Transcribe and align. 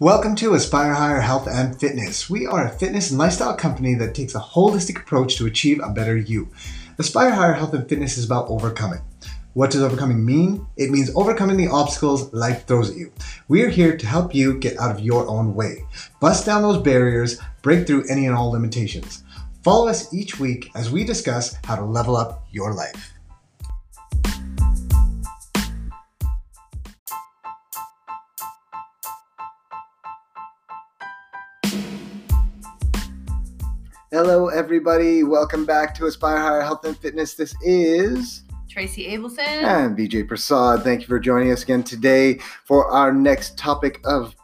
Welcome 0.00 0.34
to 0.36 0.54
Aspire 0.54 0.92
Higher 0.92 1.20
Health 1.20 1.46
and 1.46 1.78
Fitness. 1.78 2.28
We 2.28 2.48
are 2.48 2.66
a 2.66 2.70
fitness 2.70 3.10
and 3.10 3.18
lifestyle 3.18 3.54
company 3.54 3.94
that 3.94 4.12
takes 4.12 4.34
a 4.34 4.40
holistic 4.40 4.98
approach 4.98 5.36
to 5.36 5.46
achieve 5.46 5.78
a 5.80 5.88
better 5.88 6.16
you. 6.16 6.48
Aspire 6.98 7.30
Higher 7.30 7.52
Health 7.52 7.74
and 7.74 7.88
Fitness 7.88 8.18
is 8.18 8.24
about 8.24 8.48
overcoming. 8.48 9.02
What 9.52 9.70
does 9.70 9.82
overcoming 9.82 10.26
mean? 10.26 10.66
It 10.76 10.90
means 10.90 11.14
overcoming 11.14 11.56
the 11.56 11.68
obstacles 11.68 12.32
life 12.32 12.66
throws 12.66 12.90
at 12.90 12.96
you. 12.96 13.12
We 13.46 13.62
are 13.62 13.68
here 13.68 13.96
to 13.96 14.06
help 14.06 14.34
you 14.34 14.58
get 14.58 14.80
out 14.80 14.90
of 14.90 14.98
your 14.98 15.28
own 15.28 15.54
way, 15.54 15.86
bust 16.18 16.44
down 16.44 16.62
those 16.62 16.82
barriers, 16.82 17.40
break 17.62 17.86
through 17.86 18.08
any 18.10 18.26
and 18.26 18.34
all 18.34 18.50
limitations. 18.50 19.22
Follow 19.62 19.86
us 19.86 20.12
each 20.12 20.40
week 20.40 20.72
as 20.74 20.90
we 20.90 21.04
discuss 21.04 21.54
how 21.62 21.76
to 21.76 21.84
level 21.84 22.16
up 22.16 22.44
your 22.50 22.74
life. 22.74 23.13
Everybody. 34.74 35.22
Welcome 35.22 35.64
back 35.64 35.94
to 35.94 36.06
Aspire 36.06 36.36
Higher 36.38 36.60
Health 36.60 36.84
and 36.84 36.98
Fitness. 36.98 37.34
This 37.34 37.54
is 37.62 38.42
Tracy 38.68 39.06
Abelson. 39.06 39.38
and 39.38 39.96
Vijay 39.96 40.26
Prasad. 40.26 40.82
Thank 40.82 41.02
you 41.02 41.06
for 41.06 41.20
joining 41.20 41.52
us 41.52 41.62
again 41.62 41.84
today 41.84 42.38
for 42.64 42.90
our 42.90 43.12
next 43.12 43.56
topic 43.56 44.00
of 44.04 44.34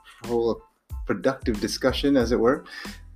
productive 1.05 1.61
discussion, 1.61 2.17
as 2.17 2.31
it 2.31 2.39
were. 2.39 2.65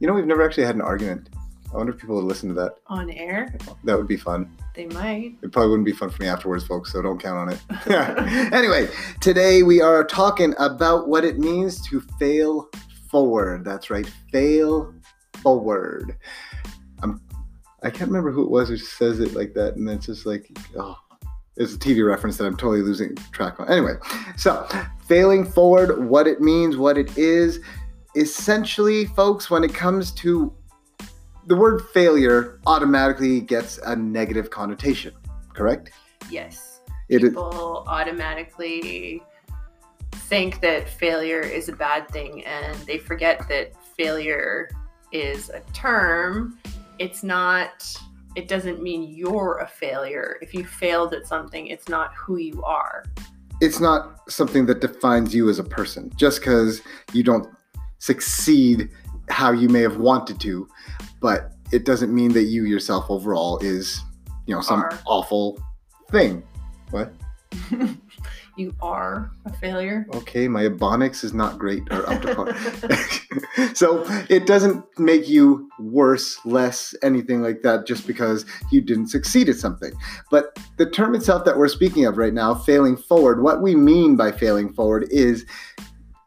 You 0.00 0.09
know, 0.09 0.12
we've 0.12 0.27
never 0.27 0.42
actually 0.45 0.64
had 0.64 0.74
an 0.74 0.80
argument. 0.80 1.28
I 1.73 1.77
wonder 1.77 1.92
if 1.92 2.00
people 2.00 2.16
would 2.16 2.24
listen 2.24 2.48
to 2.48 2.54
that. 2.56 2.78
On 2.88 3.09
air, 3.09 3.54
That 3.84 3.96
would 3.96 4.09
be 4.09 4.16
fun. 4.16 4.51
they 4.74 4.87
might. 4.87 5.37
It 5.40 5.52
probably 5.52 5.70
wouldn't 5.70 5.87
be 5.87 5.92
fun 5.92 6.10
for 6.10 6.20
me 6.20 6.26
afterwards, 6.26 6.66
folks, 6.66 6.90
so 6.92 7.01
don't 7.01 7.23
count 7.23 7.38
on 7.38 7.51
it. 7.52 7.60
anyway, 8.52 8.88
today 9.20 9.62
we 9.62 9.80
are 9.80 10.02
talking 10.02 10.52
about 10.59 11.07
what 11.07 11.24
it 11.24 11.38
means 11.38 11.80
to 11.90 12.01
fail 12.18 12.68
forward. 13.09 13.65
That's 13.65 13.88
right, 13.88 14.10
fail 14.32 14.92
forward. 15.45 16.16
I'm, 17.05 17.21
I 17.83 17.91
can't 17.91 18.10
remember 18.10 18.33
who 18.33 18.43
it 18.43 18.51
was 18.51 18.69
who 18.69 18.77
says 18.77 19.21
it 19.21 19.35
like 19.35 19.55
that, 19.55 19.77
and 19.77 19.88
it's 19.88 20.07
just 20.07 20.27
like, 20.27 20.51
oh, 20.77 20.97
it's 21.57 21.74
a 21.74 21.79
TV 21.79 22.07
reference 22.07 22.37
that 22.38 22.47
I'm 22.47 22.57
totally 22.57 22.83
losing 22.83 23.15
track 23.30 23.60
on. 23.60 23.71
Anyway, 23.71 23.95
so 24.37 24.66
failing 25.07 25.45
forward, 25.45 26.09
what 26.09 26.27
it 26.27 26.41
means, 26.41 26.77
what 26.77 26.99
it 26.99 27.16
is. 27.16 27.60
Essentially, 28.16 29.07
folks, 29.07 29.51
when 29.51 29.63
it 29.63 29.75
comes 29.75 30.10
to 30.13 30.52
the 31.47 31.55
word 31.55 31.82
failure, 31.93 32.60
automatically 32.66 33.41
gets 33.41 33.79
a 33.79 33.95
negative 33.95 34.51
connotation, 34.51 35.13
correct? 35.52 35.91
Yes. 36.30 36.80
It 37.09 37.23
is. 37.23 37.30
People 37.30 37.85
automatically 37.87 39.23
think 40.13 40.60
that 40.60 40.88
failure 40.88 41.41
is 41.41 41.69
a 41.69 41.73
bad 41.73 42.09
thing 42.09 42.45
and 42.45 42.77
they 42.87 42.99
forget 42.99 43.47
that 43.49 43.73
failure 43.97 44.71
is 45.13 45.51
a 45.51 45.60
term. 45.73 46.59
It's 46.98 47.23
not, 47.23 47.87
it 48.37 48.48
doesn't 48.48 48.82
mean 48.82 49.02
you're 49.14 49.59
a 49.59 49.66
failure. 49.66 50.38
If 50.42 50.54
you 50.54 50.64
failed 50.64 51.14
at 51.14 51.26
something, 51.26 51.66
it's 51.68 51.88
not 51.88 52.12
who 52.14 52.36
you 52.38 52.62
are. 52.62 53.04
it's 53.60 53.80
not 53.80 54.28
something 54.28 54.66
that 54.66 54.80
defines 54.80 55.34
you 55.34 55.48
as 55.48 55.59
a 55.59 55.64
person 55.64 56.10
just 56.16 56.40
because 56.40 56.82
you 57.12 57.23
don't 57.23 57.48
succeed 57.98 58.88
how 59.30 59.52
you 59.52 59.68
may 59.68 59.80
have 59.80 59.96
wanted 59.96 60.40
to 60.40 60.68
but 61.20 61.52
it 61.73 61.84
doesn't 61.86 62.12
mean 62.14 62.32
that 62.32 62.42
you 62.45 62.64
yourself 62.64 63.06
overall 63.08 63.58
is 63.60 64.03
you 64.47 64.54
know 64.54 64.60
some 64.60 64.81
Are. 64.82 64.98
awful 65.06 65.58
thing 66.10 66.42
what 66.91 67.14
you 68.56 68.75
are 68.81 69.31
a 69.44 69.53
failure. 69.53 70.06
okay 70.15 70.49
my 70.49 70.62
ebonics 70.62 71.25
is 71.25 71.33
not 71.33 71.59
great 71.59 71.83
or 71.91 72.09
up 72.09 72.22
to 72.22 72.34
par 72.34 73.75
so 73.75 74.04
it 74.28 74.47
doesn't 74.47 74.84
make 74.98 75.28
you 75.28 75.69
worse 75.78 76.38
less 76.44 76.94
anything 77.03 77.43
like 77.43 77.62
that 77.62 77.87
just 77.87 78.06
because 78.06 78.44
you 78.70 78.81
didn't 78.81 79.09
succeed 79.09 79.48
at 79.48 79.56
something 79.56 79.93
but 80.31 80.59
the 80.76 80.88
term 80.88 81.14
itself 81.14 81.44
that 81.44 81.56
we're 81.56 81.69
speaking 81.69 82.04
of 82.04 82.16
right 82.16 82.34
now 82.34 82.54
failing 82.54 82.97
forward 82.97 83.43
what 83.43 83.62
we 83.62 83.75
mean 83.75 84.16
by 84.16 84.31
failing 84.31 84.72
forward 84.72 85.06
is 85.10 85.44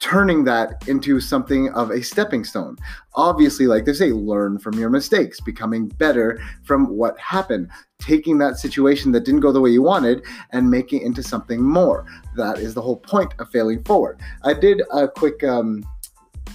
turning 0.08 0.46
that 0.46 0.88
into 0.88 1.20
something 1.20 1.70
of 1.74 1.92
a 1.92 2.02
stepping 2.02 2.46
stone 2.46 2.78
obviously 3.16 3.68
like 3.68 3.84
they 3.84 3.92
say 3.92 4.12
learn 4.14 4.58
from 4.58 4.74
your 4.80 4.90
mistakes 4.90 5.42
becoming 5.42 5.86
better 5.88 6.40
from 6.64 6.88
what 6.88 7.20
happened 7.20 7.70
taking 8.00 8.38
that 8.38 8.58
situation 8.58 9.12
that 9.12 9.26
didn't 9.26 9.42
go 9.42 9.52
the 9.52 9.60
way 9.60 9.70
you 9.70 9.82
wanted 9.82 10.24
and 10.54 10.72
making 10.72 11.02
it 11.02 11.06
into 11.06 11.22
something 11.22 11.62
more 11.62 12.06
that 12.38 12.58
is 12.58 12.74
the 12.74 12.82
whole 12.82 12.96
point 12.96 13.34
of 13.40 13.50
failing 13.50 13.84
forward 13.84 14.18
i 14.44 14.54
did 14.54 14.82
a 14.94 15.10
quick 15.10 15.44
um 15.44 15.84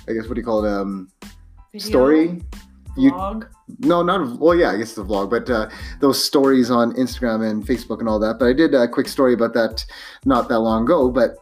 i 0.08 0.12
guess 0.14 0.26
what 0.28 0.34
do 0.34 0.40
you 0.40 0.46
call 0.46 0.64
it 0.64 0.72
um 0.72 1.10
Video, 1.72 1.88
story 1.88 2.40
you- 2.96 3.12
Vlog. 3.12 3.48
no, 3.80 4.02
not 4.02 4.20
a, 4.20 4.36
well, 4.36 4.54
yeah, 4.54 4.70
I 4.70 4.76
guess 4.76 4.90
it's 4.90 4.98
a 4.98 5.02
vlog, 5.02 5.30
but 5.30 5.48
uh, 5.48 5.70
those 6.00 6.22
stories 6.22 6.70
on 6.70 6.92
Instagram 6.92 7.48
and 7.48 7.66
Facebook 7.66 8.00
and 8.00 8.08
all 8.08 8.19
that. 8.19 8.38
But 8.38 8.48
I 8.48 8.52
did 8.52 8.74
a 8.74 8.86
quick 8.86 9.08
story 9.08 9.32
about 9.32 9.54
that 9.54 9.82
not 10.26 10.50
that 10.50 10.58
long 10.58 10.82
ago. 10.82 11.08
But 11.10 11.36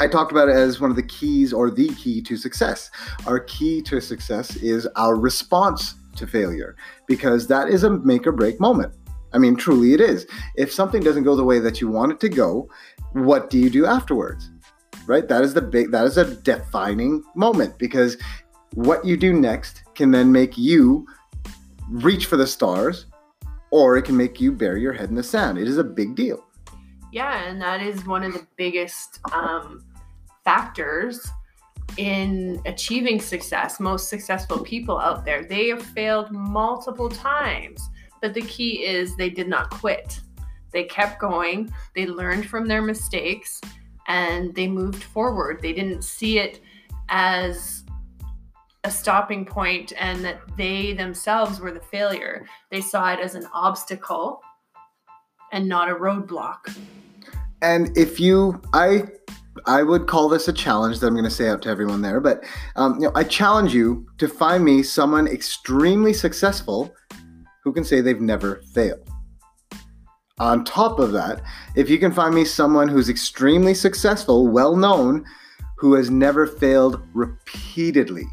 I 0.00 0.08
talked 0.08 0.32
about 0.32 0.48
it 0.48 0.56
as 0.56 0.80
one 0.80 0.90
of 0.90 0.96
the 0.96 1.04
keys 1.04 1.52
or 1.52 1.70
the 1.70 1.88
key 1.94 2.20
to 2.22 2.36
success. 2.36 2.90
Our 3.26 3.40
key 3.40 3.80
to 3.82 4.00
success 4.00 4.56
is 4.56 4.86
our 4.96 5.16
response 5.16 5.94
to 6.16 6.26
failure 6.26 6.76
because 7.06 7.46
that 7.48 7.68
is 7.68 7.84
a 7.84 7.90
make 7.90 8.26
or 8.26 8.32
break 8.32 8.60
moment. 8.60 8.92
I 9.32 9.38
mean, 9.38 9.56
truly 9.56 9.94
it 9.94 10.00
is. 10.00 10.26
If 10.56 10.72
something 10.72 11.02
doesn't 11.02 11.24
go 11.24 11.36
the 11.36 11.44
way 11.44 11.58
that 11.58 11.80
you 11.80 11.88
want 11.88 12.12
it 12.12 12.20
to 12.20 12.28
go, 12.28 12.68
what 13.12 13.50
do 13.50 13.58
you 13.58 13.70
do 13.70 13.86
afterwards? 13.86 14.50
Right? 15.06 15.28
That 15.28 15.42
is 15.42 15.54
the 15.54 15.62
big, 15.62 15.90
that 15.90 16.04
is 16.04 16.16
a 16.16 16.34
defining 16.36 17.22
moment 17.34 17.78
because 17.78 18.16
what 18.74 19.04
you 19.04 19.16
do 19.16 19.32
next 19.32 19.82
can 19.94 20.10
then 20.10 20.32
make 20.32 20.56
you 20.56 21.06
reach 21.88 22.26
for 22.26 22.36
the 22.36 22.46
stars 22.46 23.06
or 23.70 23.96
it 23.96 24.02
can 24.02 24.16
make 24.16 24.40
you 24.40 24.52
bury 24.52 24.80
your 24.80 24.92
head 24.92 25.08
in 25.08 25.14
the 25.14 25.22
sand. 25.22 25.58
It 25.58 25.68
is 25.68 25.78
a 25.78 25.84
big 25.84 26.14
deal. 26.14 26.44
Yeah, 27.14 27.44
and 27.44 27.62
that 27.62 27.80
is 27.80 28.04
one 28.04 28.24
of 28.24 28.32
the 28.32 28.44
biggest 28.56 29.20
um, 29.32 29.84
factors 30.42 31.24
in 31.96 32.60
achieving 32.66 33.20
success. 33.20 33.78
Most 33.78 34.08
successful 34.08 34.58
people 34.64 34.98
out 34.98 35.24
there, 35.24 35.44
they 35.44 35.68
have 35.68 35.80
failed 35.80 36.32
multiple 36.32 37.08
times, 37.08 37.88
but 38.20 38.34
the 38.34 38.42
key 38.42 38.84
is 38.84 39.14
they 39.14 39.30
did 39.30 39.46
not 39.46 39.70
quit. 39.70 40.18
They 40.72 40.82
kept 40.82 41.20
going, 41.20 41.72
they 41.94 42.04
learned 42.04 42.46
from 42.46 42.66
their 42.66 42.82
mistakes, 42.82 43.60
and 44.08 44.52
they 44.52 44.66
moved 44.66 45.04
forward. 45.04 45.62
They 45.62 45.72
didn't 45.72 46.02
see 46.02 46.40
it 46.40 46.62
as 47.10 47.84
a 48.82 48.90
stopping 48.90 49.44
point 49.44 49.92
and 50.00 50.24
that 50.24 50.40
they 50.56 50.94
themselves 50.94 51.60
were 51.60 51.70
the 51.70 51.78
failure. 51.78 52.44
They 52.72 52.80
saw 52.80 53.12
it 53.12 53.20
as 53.20 53.36
an 53.36 53.46
obstacle 53.54 54.42
and 55.52 55.68
not 55.68 55.88
a 55.88 55.94
roadblock. 55.94 56.76
And 57.64 57.96
if 57.96 58.20
you, 58.20 58.60
I, 58.74 59.04
I 59.64 59.82
would 59.82 60.06
call 60.06 60.28
this 60.28 60.48
a 60.48 60.52
challenge 60.52 61.00
that 61.00 61.06
I'm 61.06 61.14
going 61.14 61.24
to 61.24 61.30
say 61.30 61.48
out 61.48 61.62
to 61.62 61.70
everyone 61.70 62.02
there. 62.02 62.20
But 62.20 62.44
um, 62.76 62.96
you 62.96 63.06
know, 63.06 63.12
I 63.14 63.24
challenge 63.24 63.72
you 63.72 64.06
to 64.18 64.28
find 64.28 64.62
me 64.62 64.82
someone 64.82 65.26
extremely 65.26 66.12
successful 66.12 66.94
who 67.62 67.72
can 67.72 67.82
say 67.82 68.02
they've 68.02 68.20
never 68.20 68.60
failed. 68.74 69.08
On 70.38 70.62
top 70.62 70.98
of 70.98 71.12
that, 71.12 71.40
if 71.74 71.88
you 71.88 71.98
can 71.98 72.12
find 72.12 72.34
me 72.34 72.44
someone 72.44 72.86
who's 72.86 73.08
extremely 73.08 73.72
successful, 73.72 74.46
well 74.46 74.76
known, 74.76 75.24
who 75.78 75.94
has 75.94 76.10
never 76.10 76.46
failed 76.46 77.02
repeatedly. 77.14 78.24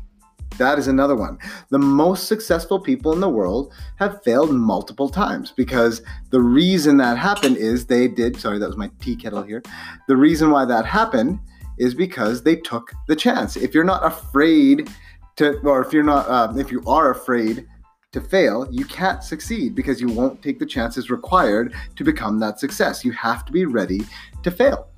That 0.57 0.77
is 0.77 0.87
another 0.87 1.15
one. 1.15 1.37
The 1.69 1.79
most 1.79 2.27
successful 2.27 2.79
people 2.79 3.13
in 3.13 3.19
the 3.19 3.29
world 3.29 3.73
have 3.97 4.21
failed 4.23 4.53
multiple 4.53 5.09
times 5.09 5.51
because 5.51 6.01
the 6.29 6.41
reason 6.41 6.97
that 6.97 7.17
happened 7.17 7.57
is 7.57 7.85
they 7.85 8.07
did, 8.07 8.39
sorry, 8.39 8.59
that 8.59 8.67
was 8.67 8.77
my 8.77 8.91
tea 8.99 9.15
kettle 9.15 9.43
here. 9.43 9.63
The 10.07 10.17
reason 10.17 10.51
why 10.51 10.65
that 10.65 10.85
happened 10.85 11.39
is 11.77 11.95
because 11.95 12.43
they 12.43 12.55
took 12.55 12.91
the 13.07 13.15
chance. 13.15 13.55
If 13.55 13.73
you're 13.73 13.83
not 13.83 14.05
afraid 14.05 14.89
to, 15.37 15.57
or 15.63 15.83
if 15.83 15.93
you're 15.93 16.03
not, 16.03 16.27
uh, 16.27 16.53
if 16.57 16.71
you 16.71 16.83
are 16.85 17.11
afraid 17.11 17.65
to 18.11 18.21
fail, 18.21 18.67
you 18.69 18.85
can't 18.85 19.23
succeed 19.23 19.73
because 19.73 20.01
you 20.01 20.09
won't 20.09 20.41
take 20.43 20.59
the 20.59 20.65
chances 20.65 21.09
required 21.09 21.73
to 21.95 22.03
become 22.03 22.39
that 22.39 22.59
success. 22.59 23.05
You 23.05 23.13
have 23.13 23.45
to 23.45 23.51
be 23.51 23.65
ready 23.65 24.01
to 24.43 24.51
fail. 24.51 24.89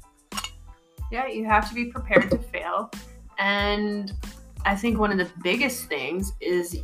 Yeah, 1.12 1.27
you 1.27 1.45
have 1.45 1.69
to 1.69 1.75
be 1.75 1.86
prepared 1.86 2.31
to 2.31 2.39
fail. 2.39 2.92
And 3.38 4.12
I 4.65 4.75
think 4.75 5.00
one 5.00 5.12
of 5.12 5.18
the 5.18 5.31
biggest 5.42 5.86
things 5.86 6.33
is 6.39 6.80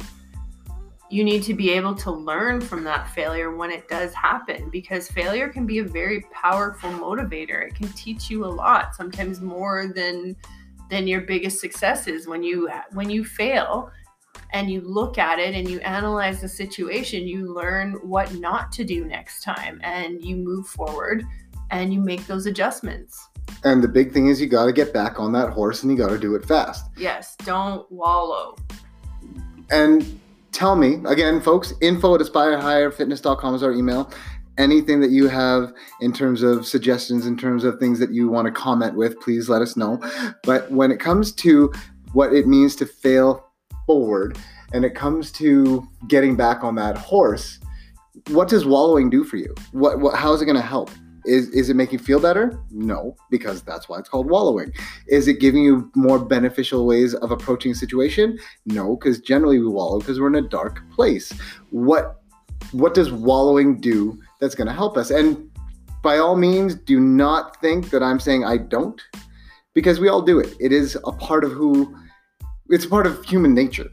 you 1.10 1.24
need 1.24 1.42
to 1.44 1.54
be 1.54 1.72
able 1.72 1.96
to 1.96 2.12
learn 2.12 2.62
from 2.62 2.84
that 2.84 3.10
failure 3.10 3.56
when 3.56 3.72
it 3.72 3.88
does 3.88 4.14
happen 4.14 4.70
because 4.70 5.10
failure 5.10 5.50
can 5.50 5.66
be 5.66 5.80
a 5.80 5.84
very 5.84 6.22
powerful 6.31 6.92
motivator. 6.92 7.68
It 7.68 7.76
can 7.76 7.88
teach 7.94 8.30
you 8.30 8.46
a 8.46 8.48
lot, 8.48 8.96
sometimes 8.96 9.42
more 9.42 9.92
than 9.94 10.36
than 10.90 11.08
your 11.08 11.22
biggest 11.22 11.60
successes 11.60 12.28
when 12.28 12.44
you 12.44 12.70
when 12.94 13.10
you 13.10 13.24
fail 13.24 13.92
and 14.52 14.70
you 14.70 14.81
look 14.81 15.18
at 15.18 15.40
it 15.40 15.54
and 15.56 15.70
you 15.70 15.80
analyze 15.81 16.42
the 16.42 16.48
situation, 16.48 17.28
you 17.28 17.54
learn 17.54 17.94
what 18.02 18.34
not 18.36 18.72
to 18.74 18.84
do 18.84 19.06
next 19.06 19.44
time 19.44 19.80
and 19.84 20.24
you 20.24 20.36
move 20.36 20.68
forward 20.68 21.24
and 21.72 21.94
you 21.94 22.02
make 22.02 22.26
those 22.26 22.46
adjustments. 22.46 23.29
And 23.63 23.84
the 23.84 23.88
big 23.88 24.13
thing 24.13 24.28
is 24.28 24.40
you 24.40 24.48
got 24.48 24.66
to 24.66 24.74
get 24.74 24.94
back 24.94 25.19
on 25.19 25.31
that 25.34 25.50
horse 25.50 25.84
and 25.84 25.92
you 25.92 25.98
got 25.98 26.10
to 26.10 26.18
do 26.18 26.36
it 26.36 26.46
fast. 26.46 26.86
Yes, 26.98 27.36
don't 27.38 27.90
wallow. 27.92 28.56
And 29.69 30.19
tell 30.51 30.75
me, 30.75 31.00
again, 31.06 31.42
folks, 31.42 31.74
info 31.81 32.16
at 32.16 32.22
aspirehigherfitness.com 32.22 33.56
is 33.56 33.63
our 33.63 33.72
email. 33.72 34.12
Anything 34.57 35.00
that 35.00 35.12
you 35.12 35.28
have 35.28 35.74
in 36.01 36.12
terms 36.12 36.42
of 36.44 36.66
suggestions, 36.66 37.25
in 37.25 37.38
terms 37.38 37.63
of 37.63 37.80
things 37.80 38.00
that 38.00 38.12
you 38.12 38.30
want 38.30 38.46
to 38.46 38.51
comment 38.51 38.96
with, 38.96 39.19
please 39.22 39.48
let 39.48 39.62
us 39.62 39.78
know. 39.78 40.02
But 40.44 40.69
when 40.72 40.92
it 40.92 41.00
comes 41.00 41.31
to 41.34 41.72
what 42.13 42.34
it 42.34 42.48
means 42.48 42.75
to 42.78 42.86
fail 42.86 43.45
forward 43.86 44.38
and 44.74 44.84
it 44.84 44.95
comes 44.95 45.31
to 45.34 45.88
getting 46.07 46.36
back 46.36 46.63
on 46.63 46.75
that 46.75 46.98
horse, 46.98 47.60
what 48.30 48.50
does 48.50 48.66
wallowing 48.66 49.10
do 49.10 49.24
for 49.24 49.38
you? 49.38 49.54
What, 49.72 50.00
what 50.00 50.16
how 50.16 50.34
is 50.34 50.42
it 50.42 50.45
going 50.45 50.57
to 50.57 50.62
help? 50.62 50.92
Is, 51.25 51.50
is 51.50 51.69
it 51.69 51.75
making 51.75 52.00
you 52.00 52.06
feel 52.06 52.19
better? 52.19 52.60
No, 52.71 53.16
because 53.30 53.62
that's 53.62 53.89
why 53.89 54.00
it's 54.00 54.10
called 54.10 54.30
wallowing. 54.30 54.71
Is 55.07 55.27
it 55.27 55.39
giving 55.39 55.63
you 55.63 55.92
more 55.95 56.19
beneficial 56.19 56.86
ways 56.86 57.13
of 57.13 57.31
approaching 57.31 57.71
a 57.71 57.75
situation? 57.75 58.38
No, 58.66 58.95
because 58.95 59.19
generally 59.19 59.60
we 59.60 59.68
wallow 59.68 60.00
because 60.00 60.19
we're 60.19 60.27
in 60.27 60.36
a 60.36 60.48
dark 60.48 60.81
place. 60.92 61.31
What 61.71 62.16
what 62.71 62.94
does 62.94 63.12
wallowing 63.12 63.80
do 63.80 64.19
that's 64.39 64.56
going 64.56 64.68
to 64.68 64.74
help 64.74 64.98
us? 64.98 65.10
And 65.10 65.50
by 66.01 66.18
all 66.18 66.36
means, 66.36 66.75
do 66.75 67.00
not 67.00 67.60
think 67.62 67.89
that 67.89 68.04
I'm 68.04 68.19
saying 68.19 68.45
I 68.45 68.57
don't, 68.57 69.01
because 69.74 70.00
we 70.00 70.07
all 70.07 70.21
do 70.21 70.39
it. 70.39 70.56
It 70.60 70.71
is 70.71 70.98
a 71.06 71.12
part 71.12 71.44
of 71.44 71.51
who 71.51 71.95
it's 72.69 72.86
part 72.86 73.07
of 73.07 73.24
human 73.25 73.54
nature. 73.54 73.89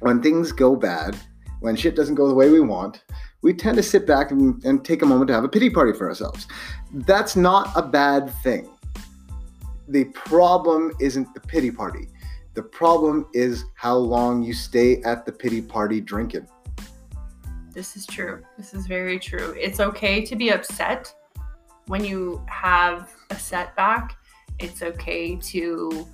When 0.00 0.22
things 0.22 0.52
go 0.52 0.76
bad, 0.76 1.16
when 1.60 1.76
shit 1.76 1.96
doesn't 1.96 2.14
go 2.16 2.28
the 2.28 2.34
way 2.34 2.50
we 2.50 2.60
want, 2.60 3.02
we 3.46 3.54
tend 3.54 3.76
to 3.76 3.82
sit 3.82 4.08
back 4.08 4.32
and, 4.32 4.62
and 4.64 4.84
take 4.84 5.02
a 5.02 5.06
moment 5.06 5.28
to 5.28 5.34
have 5.34 5.44
a 5.44 5.48
pity 5.48 5.70
party 5.70 5.96
for 5.96 6.08
ourselves. 6.08 6.48
That's 6.92 7.36
not 7.36 7.70
a 7.76 7.82
bad 7.82 8.28
thing. 8.42 8.68
The 9.86 10.06
problem 10.06 10.90
isn't 11.00 11.32
the 11.32 11.38
pity 11.38 11.70
party. 11.70 12.08
The 12.54 12.64
problem 12.64 13.28
is 13.34 13.64
how 13.74 13.98
long 13.98 14.42
you 14.42 14.52
stay 14.52 15.00
at 15.02 15.24
the 15.26 15.30
pity 15.30 15.62
party 15.62 16.00
drinking. 16.00 16.48
This 17.70 17.96
is 17.96 18.04
true. 18.04 18.42
This 18.58 18.74
is 18.74 18.88
very 18.88 19.16
true. 19.16 19.54
It's 19.56 19.78
okay 19.78 20.24
to 20.24 20.34
be 20.34 20.48
upset 20.48 21.14
when 21.86 22.04
you 22.04 22.44
have 22.48 23.14
a 23.30 23.36
setback. 23.36 24.16
It's 24.58 24.82
okay 24.82 25.36
to 25.36 26.08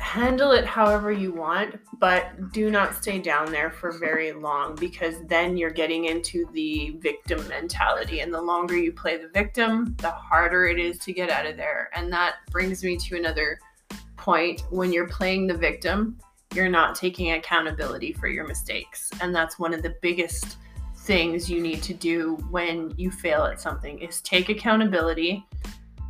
handle 0.00 0.52
it 0.52 0.64
however 0.64 1.12
you 1.12 1.32
want, 1.32 1.78
but 1.98 2.52
do 2.52 2.70
not 2.70 2.94
stay 2.94 3.18
down 3.18 3.52
there 3.52 3.70
for 3.70 3.92
very 3.98 4.32
long 4.32 4.74
because 4.76 5.16
then 5.26 5.56
you're 5.56 5.70
getting 5.70 6.06
into 6.06 6.48
the 6.52 6.96
victim 7.00 7.46
mentality. 7.48 8.20
And 8.20 8.32
the 8.32 8.40
longer 8.40 8.76
you 8.76 8.92
play 8.92 9.18
the 9.18 9.28
victim, 9.28 9.94
the 9.98 10.10
harder 10.10 10.66
it 10.66 10.78
is 10.78 10.98
to 11.00 11.12
get 11.12 11.30
out 11.30 11.46
of 11.46 11.56
there. 11.56 11.90
And 11.94 12.10
that 12.12 12.36
brings 12.50 12.82
me 12.82 12.96
to 12.96 13.16
another 13.16 13.60
point. 14.16 14.62
When 14.70 14.92
you're 14.92 15.08
playing 15.08 15.46
the 15.46 15.56
victim, 15.56 16.18
you're 16.54 16.70
not 16.70 16.94
taking 16.94 17.32
accountability 17.32 18.12
for 18.14 18.26
your 18.26 18.46
mistakes. 18.46 19.10
And 19.20 19.34
that's 19.34 19.58
one 19.58 19.74
of 19.74 19.82
the 19.82 19.94
biggest 20.00 20.56
things 20.96 21.48
you 21.48 21.60
need 21.60 21.82
to 21.82 21.94
do 21.94 22.36
when 22.50 22.94
you 22.96 23.10
fail 23.10 23.44
at 23.44 23.60
something 23.60 23.98
is 23.98 24.20
take 24.22 24.48
accountability. 24.48 25.46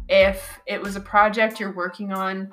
If 0.08 0.60
it 0.66 0.80
was 0.80 0.96
a 0.96 1.00
project 1.00 1.60
you're 1.60 1.72
working 1.72 2.12
on, 2.12 2.52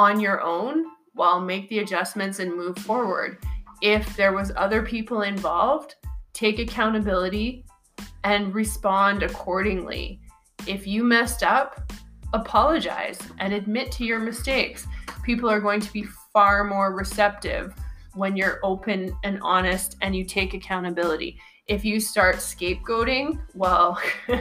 on 0.00 0.18
your 0.18 0.40
own 0.40 0.86
while 1.12 1.42
make 1.42 1.68
the 1.68 1.80
adjustments 1.80 2.38
and 2.38 2.56
move 2.56 2.78
forward. 2.78 3.36
If 3.82 4.16
there 4.16 4.32
was 4.32 4.50
other 4.56 4.80
people 4.82 5.20
involved, 5.22 5.96
take 6.32 6.58
accountability 6.58 7.66
and 8.24 8.54
respond 8.54 9.22
accordingly. 9.22 10.22
If 10.66 10.86
you 10.86 11.04
messed 11.04 11.42
up, 11.42 11.92
apologize 12.32 13.18
and 13.40 13.52
admit 13.52 13.92
to 13.92 14.06
your 14.06 14.20
mistakes. 14.20 14.86
People 15.22 15.50
are 15.50 15.60
going 15.60 15.80
to 15.80 15.92
be 15.92 16.06
far 16.32 16.64
more 16.64 16.94
receptive 16.94 17.74
when 18.14 18.38
you're 18.38 18.58
open 18.62 19.14
and 19.22 19.38
honest 19.42 19.96
and 20.00 20.16
you 20.16 20.24
take 20.24 20.54
accountability. 20.54 21.38
If 21.66 21.84
you 21.84 22.00
start 22.00 22.36
scapegoating, 22.36 23.38
well, 23.54 24.00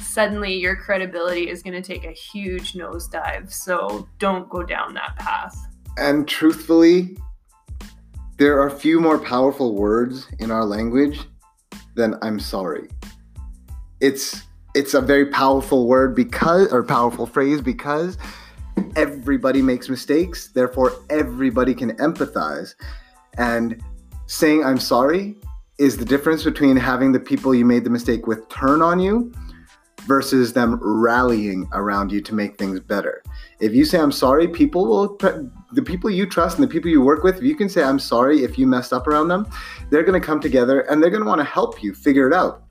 suddenly 0.00 0.54
your 0.54 0.76
credibility 0.76 1.48
is 1.48 1.62
going 1.62 1.80
to 1.80 1.82
take 1.82 2.04
a 2.04 2.12
huge 2.12 2.74
nosedive. 2.74 3.52
So 3.52 4.08
don't 4.18 4.48
go 4.48 4.62
down 4.62 4.94
that 4.94 5.16
path. 5.16 5.56
And 5.96 6.26
truthfully, 6.26 7.16
there 8.36 8.60
are 8.60 8.70
few 8.70 9.00
more 9.00 9.18
powerful 9.18 9.74
words 9.74 10.26
in 10.38 10.50
our 10.50 10.64
language 10.64 11.20
than 11.94 12.16
I'm 12.22 12.40
sorry. 12.40 12.88
It's 14.00 14.42
it's 14.74 14.94
a 14.94 15.00
very 15.00 15.26
powerful 15.26 15.86
word 15.86 16.16
because 16.16 16.72
or 16.72 16.82
powerful 16.82 17.26
phrase 17.26 17.60
because 17.60 18.18
everybody 18.96 19.62
makes 19.62 19.88
mistakes, 19.88 20.48
therefore 20.48 20.92
everybody 21.10 21.74
can 21.74 21.96
empathize. 21.98 22.74
And 23.38 23.80
saying 24.26 24.64
I'm 24.64 24.78
sorry 24.78 25.36
is 25.78 25.96
the 25.96 26.04
difference 26.04 26.44
between 26.44 26.76
having 26.76 27.12
the 27.12 27.20
people 27.20 27.54
you 27.54 27.64
made 27.64 27.84
the 27.84 27.90
mistake 27.90 28.26
with 28.26 28.48
turn 28.48 28.82
on 28.82 28.98
you 28.98 29.32
versus 30.06 30.52
them 30.52 30.78
rallying 30.82 31.68
around 31.72 32.12
you 32.12 32.20
to 32.20 32.34
make 32.34 32.56
things 32.58 32.80
better. 32.80 33.22
If 33.60 33.74
you 33.74 33.84
say 33.84 33.98
I'm 33.98 34.12
sorry, 34.12 34.48
people 34.48 34.86
will 34.86 35.16
the 35.72 35.82
people 35.82 36.10
you 36.10 36.26
trust 36.26 36.58
and 36.58 36.64
the 36.64 36.70
people 36.70 36.90
you 36.90 37.02
work 37.02 37.24
with, 37.24 37.38
if 37.38 37.42
you 37.42 37.56
can 37.56 37.68
say 37.68 37.82
I'm 37.82 37.98
sorry 37.98 38.44
if 38.44 38.58
you 38.58 38.66
messed 38.66 38.92
up 38.92 39.06
around 39.06 39.28
them, 39.28 39.46
they're 39.90 40.02
going 40.02 40.20
to 40.20 40.26
come 40.26 40.40
together 40.40 40.82
and 40.82 41.02
they're 41.02 41.10
going 41.10 41.22
to 41.22 41.28
want 41.28 41.40
to 41.40 41.44
help 41.44 41.82
you 41.82 41.94
figure 41.94 42.28
it 42.28 42.34
out. 42.34 42.62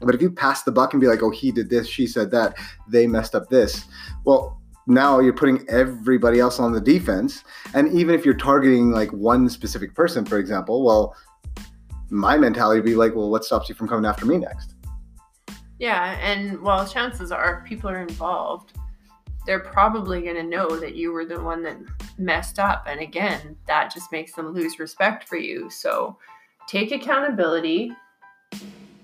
But 0.00 0.14
if 0.14 0.20
you 0.20 0.30
pass 0.30 0.62
the 0.62 0.72
buck 0.72 0.92
and 0.92 1.00
be 1.00 1.06
like, 1.06 1.22
"Oh, 1.22 1.30
he 1.30 1.52
did 1.52 1.70
this, 1.70 1.86
she 1.86 2.06
said 2.06 2.30
that, 2.32 2.56
they 2.88 3.06
messed 3.06 3.34
up 3.34 3.48
this." 3.48 3.84
Well, 4.24 4.60
now 4.86 5.20
you're 5.20 5.32
putting 5.32 5.66
everybody 5.68 6.40
else 6.40 6.58
on 6.58 6.72
the 6.72 6.80
defense, 6.80 7.44
and 7.72 7.90
even 7.92 8.14
if 8.14 8.24
you're 8.24 8.34
targeting 8.34 8.90
like 8.90 9.10
one 9.12 9.48
specific 9.48 9.94
person, 9.94 10.24
for 10.24 10.38
example, 10.38 10.84
well, 10.84 11.16
my 12.10 12.36
mentality 12.36 12.80
would 12.80 12.86
be 12.86 12.96
like, 12.96 13.14
"Well, 13.14 13.30
what 13.30 13.44
stops 13.44 13.68
you 13.68 13.74
from 13.74 13.88
coming 13.88 14.04
after 14.04 14.26
me 14.26 14.38
next?" 14.38 14.73
Yeah, 15.84 16.18
and 16.22 16.62
well, 16.62 16.88
chances 16.88 17.30
are 17.30 17.62
people 17.68 17.90
are 17.90 18.00
involved. 18.00 18.72
They're 19.44 19.60
probably 19.60 20.22
going 20.22 20.36
to 20.36 20.42
know 20.42 20.80
that 20.80 20.94
you 20.94 21.12
were 21.12 21.26
the 21.26 21.38
one 21.38 21.62
that 21.64 21.76
messed 22.16 22.58
up. 22.58 22.86
And 22.88 23.00
again, 23.00 23.54
that 23.66 23.92
just 23.92 24.10
makes 24.10 24.32
them 24.32 24.54
lose 24.54 24.78
respect 24.78 25.28
for 25.28 25.36
you. 25.36 25.68
So 25.68 26.16
take 26.66 26.90
accountability. 26.90 27.92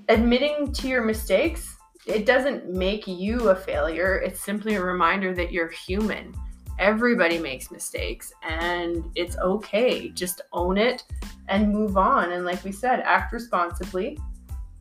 Admitting 0.09 0.73
to 0.73 0.89
your 0.89 1.05
mistakes, 1.05 1.77
it 2.07 2.25
doesn't 2.25 2.71
make 2.71 3.07
you 3.07 3.51
a 3.51 3.55
failure. 3.55 4.17
It's 4.17 4.41
simply 4.41 4.77
a 4.77 4.83
reminder 4.83 5.35
that 5.35 5.53
you're 5.53 5.69
human. 5.69 6.35
Everybody 6.79 7.39
makes 7.39 7.71
mistakes 7.71 8.33
and 8.43 9.05
it's 9.17 9.37
okay. 9.37 10.09
Just 10.09 10.41
own 10.55 10.79
it 10.79 11.05
and 11.49 11.71
move 11.71 11.99
on. 11.99 12.33
And 12.33 12.47
like 12.47 12.65
we 12.65 12.73
said, 12.73 13.01
act 13.01 13.35
responsibly 13.35 14.17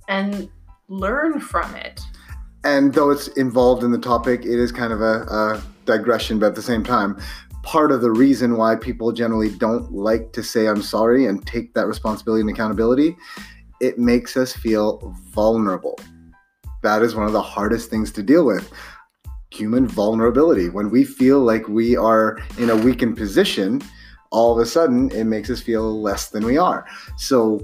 and 0.08 0.50
learn 0.90 1.40
from 1.40 1.74
it. 1.76 2.02
And 2.64 2.94
though 2.94 3.10
it's 3.10 3.28
involved 3.30 3.84
in 3.84 3.92
the 3.92 4.00
topic, 4.00 4.42
it 4.42 4.60
is 4.60 4.72
kind 4.72 4.92
of 4.92 5.02
a, 5.02 5.22
a 5.24 5.64
digression, 5.86 6.40
but 6.40 6.48
at 6.48 6.56
the 6.56 6.62
same 6.62 6.84
time, 6.84 7.18
part 7.64 7.92
of 7.92 8.02
the 8.02 8.12
reason 8.12 8.58
why 8.58 8.76
people 8.76 9.12
generally 9.12 9.50
don't 9.50 9.92
like 9.94 10.34
to 10.34 10.44
say 10.44 10.68
I'm 10.68 10.82
sorry 10.82 11.26
and 11.26 11.46
take 11.46 11.74
that 11.76 11.88
responsibility 11.88 12.42
and 12.42 12.50
accountability, 12.50 13.16
it 13.80 13.98
makes 13.98 14.36
us 14.36 14.52
feel 14.52 15.16
vulnerable. 15.30 15.98
That 16.82 17.02
is 17.02 17.16
one 17.16 17.26
of 17.26 17.34
the 17.34 17.42
hardest 17.42 17.90
things 17.90 18.12
to 18.14 18.24
deal 18.24 18.46
with. 18.46 18.72
Human 19.52 19.88
vulnerability. 19.88 20.70
When 20.70 20.90
we 20.90 21.04
feel 21.04 21.40
like 21.40 21.68
we 21.68 21.96
are 21.96 22.40
in 22.58 22.70
a 22.70 22.76
weakened 22.76 23.18
position, 23.18 23.82
all 24.32 24.54
of 24.54 24.60
a 24.60 24.66
sudden 24.66 25.12
it 25.12 25.26
makes 25.26 25.50
us 25.50 25.62
feel 25.62 26.02
less 26.02 26.30
than 26.30 26.46
we 26.46 26.58
are. 26.58 26.86
So 27.18 27.62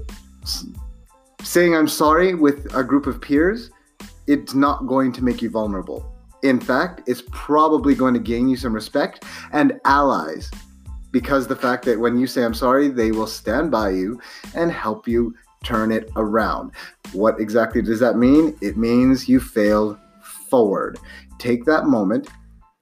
saying 1.42 1.74
I'm 1.74 1.88
sorry 1.88 2.34
with 2.34 2.74
a 2.74 2.82
group 2.82 3.06
of 3.06 3.20
peers, 3.20 3.70
it's 4.26 4.54
not 4.54 4.86
going 4.86 5.12
to 5.12 5.24
make 5.24 5.42
you 5.42 5.50
vulnerable. 5.50 6.12
In 6.42 6.60
fact, 6.60 7.02
it's 7.06 7.22
probably 7.30 7.94
going 7.94 8.14
to 8.14 8.20
gain 8.20 8.48
you 8.48 8.56
some 8.56 8.72
respect 8.72 9.24
and 9.52 9.80
allies 9.84 10.50
because 11.10 11.46
the 11.46 11.56
fact 11.56 11.84
that 11.86 11.98
when 11.98 12.18
you 12.18 12.26
say 12.26 12.44
I'm 12.44 12.54
sorry, 12.54 12.88
they 12.88 13.10
will 13.10 13.26
stand 13.26 13.70
by 13.70 13.90
you 13.90 14.20
and 14.54 14.70
help 14.70 15.08
you 15.08 15.34
turn 15.64 15.90
it 15.90 16.10
around. 16.16 16.72
What 17.12 17.40
exactly 17.40 17.82
does 17.82 18.00
that 18.00 18.16
mean? 18.16 18.56
It 18.60 18.76
means 18.76 19.28
you 19.28 19.40
failed 19.40 19.98
forward. 20.50 20.98
Take 21.38 21.64
that 21.64 21.86
moment, 21.86 22.28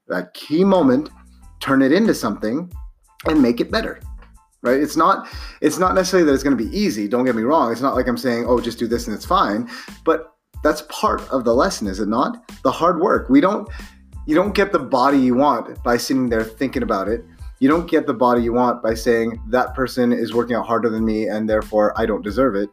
that 0.08 0.34
key 0.34 0.64
moment, 0.64 1.10
turn 1.60 1.80
it 1.80 1.92
into 1.92 2.14
something 2.14 2.70
and 3.26 3.40
make 3.40 3.60
it 3.60 3.70
better 3.70 4.00
right? 4.64 4.80
It's 4.80 4.96
not 4.96 5.28
it's 5.60 5.78
not 5.78 5.94
necessarily 5.94 6.26
that 6.26 6.34
it's 6.34 6.42
going 6.42 6.56
to 6.56 6.64
be 6.64 6.76
easy 6.76 7.06
don't 7.06 7.24
get 7.24 7.36
me 7.36 7.42
wrong. 7.42 7.70
It's 7.70 7.80
not 7.80 7.94
like 7.94 8.08
i'm 8.08 8.18
saying 8.18 8.46
oh 8.48 8.60
just 8.60 8.78
do 8.78 8.88
this 8.88 9.06
and 9.06 9.14
it's 9.14 9.26
fine 9.26 9.70
but 10.04 10.34
that's 10.64 10.82
part 10.88 11.20
of 11.30 11.44
the 11.44 11.54
lesson 11.54 11.86
is 11.86 12.00
it 12.00 12.08
not? 12.08 12.50
The 12.62 12.72
hard 12.72 13.00
work. 13.00 13.28
We 13.28 13.40
don't 13.40 13.68
you 14.26 14.34
don't 14.34 14.54
get 14.54 14.72
the 14.72 14.78
body 14.78 15.18
you 15.18 15.34
want 15.34 15.82
by 15.84 15.98
sitting 15.98 16.30
there 16.30 16.42
thinking 16.42 16.82
about 16.82 17.08
it. 17.08 17.24
You 17.60 17.68
don't 17.68 17.88
get 17.88 18.06
the 18.06 18.14
body 18.14 18.42
you 18.42 18.54
want 18.54 18.82
by 18.82 18.94
saying 18.94 19.40
that 19.48 19.74
person 19.74 20.12
is 20.12 20.34
working 20.34 20.56
out 20.56 20.66
harder 20.66 20.88
than 20.88 21.04
me 21.04 21.28
and 21.28 21.48
therefore 21.48 21.92
i 22.00 22.06
don't 22.06 22.24
deserve 22.24 22.56
it. 22.56 22.70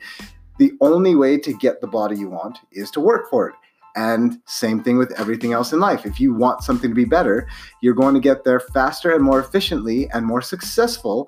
The 0.57 0.71
only 0.79 1.15
way 1.15 1.37
to 1.39 1.53
get 1.53 1.81
the 1.81 1.87
body 1.87 2.17
you 2.17 2.29
want 2.29 2.59
is 2.71 2.89
to 2.91 2.99
work 2.99 3.29
for 3.29 3.49
it. 3.49 3.55
And 3.95 4.39
same 4.45 4.81
thing 4.81 4.97
with 4.97 5.11
everything 5.19 5.51
else 5.51 5.73
in 5.73 5.79
life. 5.79 6.05
If 6.05 6.19
you 6.19 6.33
want 6.33 6.63
something 6.63 6.89
to 6.89 6.95
be 6.95 7.05
better, 7.05 7.47
you're 7.81 7.93
going 7.93 8.13
to 8.13 8.21
get 8.21 8.43
there 8.43 8.59
faster 8.59 9.11
and 9.13 9.23
more 9.23 9.39
efficiently 9.39 10.09
and 10.11 10.25
more 10.25 10.41
successful 10.41 11.27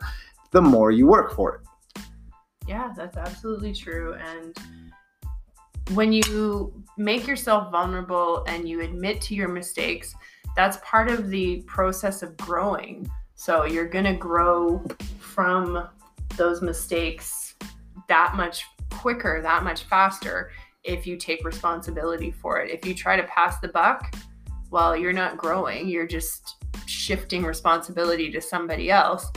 the 0.53 0.61
more 0.61 0.91
you 0.91 1.07
work 1.07 1.33
for 1.33 1.55
it. 1.55 2.01
Yeah, 2.67 2.93
that's 2.95 3.17
absolutely 3.17 3.73
true. 3.73 4.13
And 4.13 4.57
when 5.93 6.13
you 6.13 6.83
make 6.97 7.27
yourself 7.27 7.71
vulnerable 7.71 8.45
and 8.47 8.69
you 8.69 8.81
admit 8.81 9.19
to 9.21 9.35
your 9.35 9.49
mistakes, 9.49 10.15
that's 10.55 10.77
part 10.83 11.09
of 11.09 11.29
the 11.29 11.61
process 11.65 12.23
of 12.23 12.37
growing. 12.37 13.09
So 13.35 13.65
you're 13.65 13.89
going 13.89 14.05
to 14.05 14.13
grow 14.13 14.81
from 15.19 15.89
those 16.37 16.61
mistakes 16.61 17.55
that 18.07 18.35
much 18.35 18.63
quicker, 18.91 19.41
that 19.41 19.63
much 19.63 19.83
faster 19.83 20.51
if 20.83 21.07
you 21.07 21.17
take 21.17 21.43
responsibility 21.43 22.31
for 22.31 22.61
it. 22.61 22.71
If 22.71 22.85
you 22.85 22.93
try 22.93 23.15
to 23.15 23.23
pass 23.23 23.59
the 23.59 23.69
buck, 23.69 24.15
well, 24.69 24.95
you're 24.95 25.13
not 25.13 25.37
growing, 25.37 25.87
you're 25.87 26.07
just 26.07 26.55
shifting 26.85 27.43
responsibility 27.43 28.31
to 28.31 28.39
somebody 28.41 28.91
else 28.91 29.31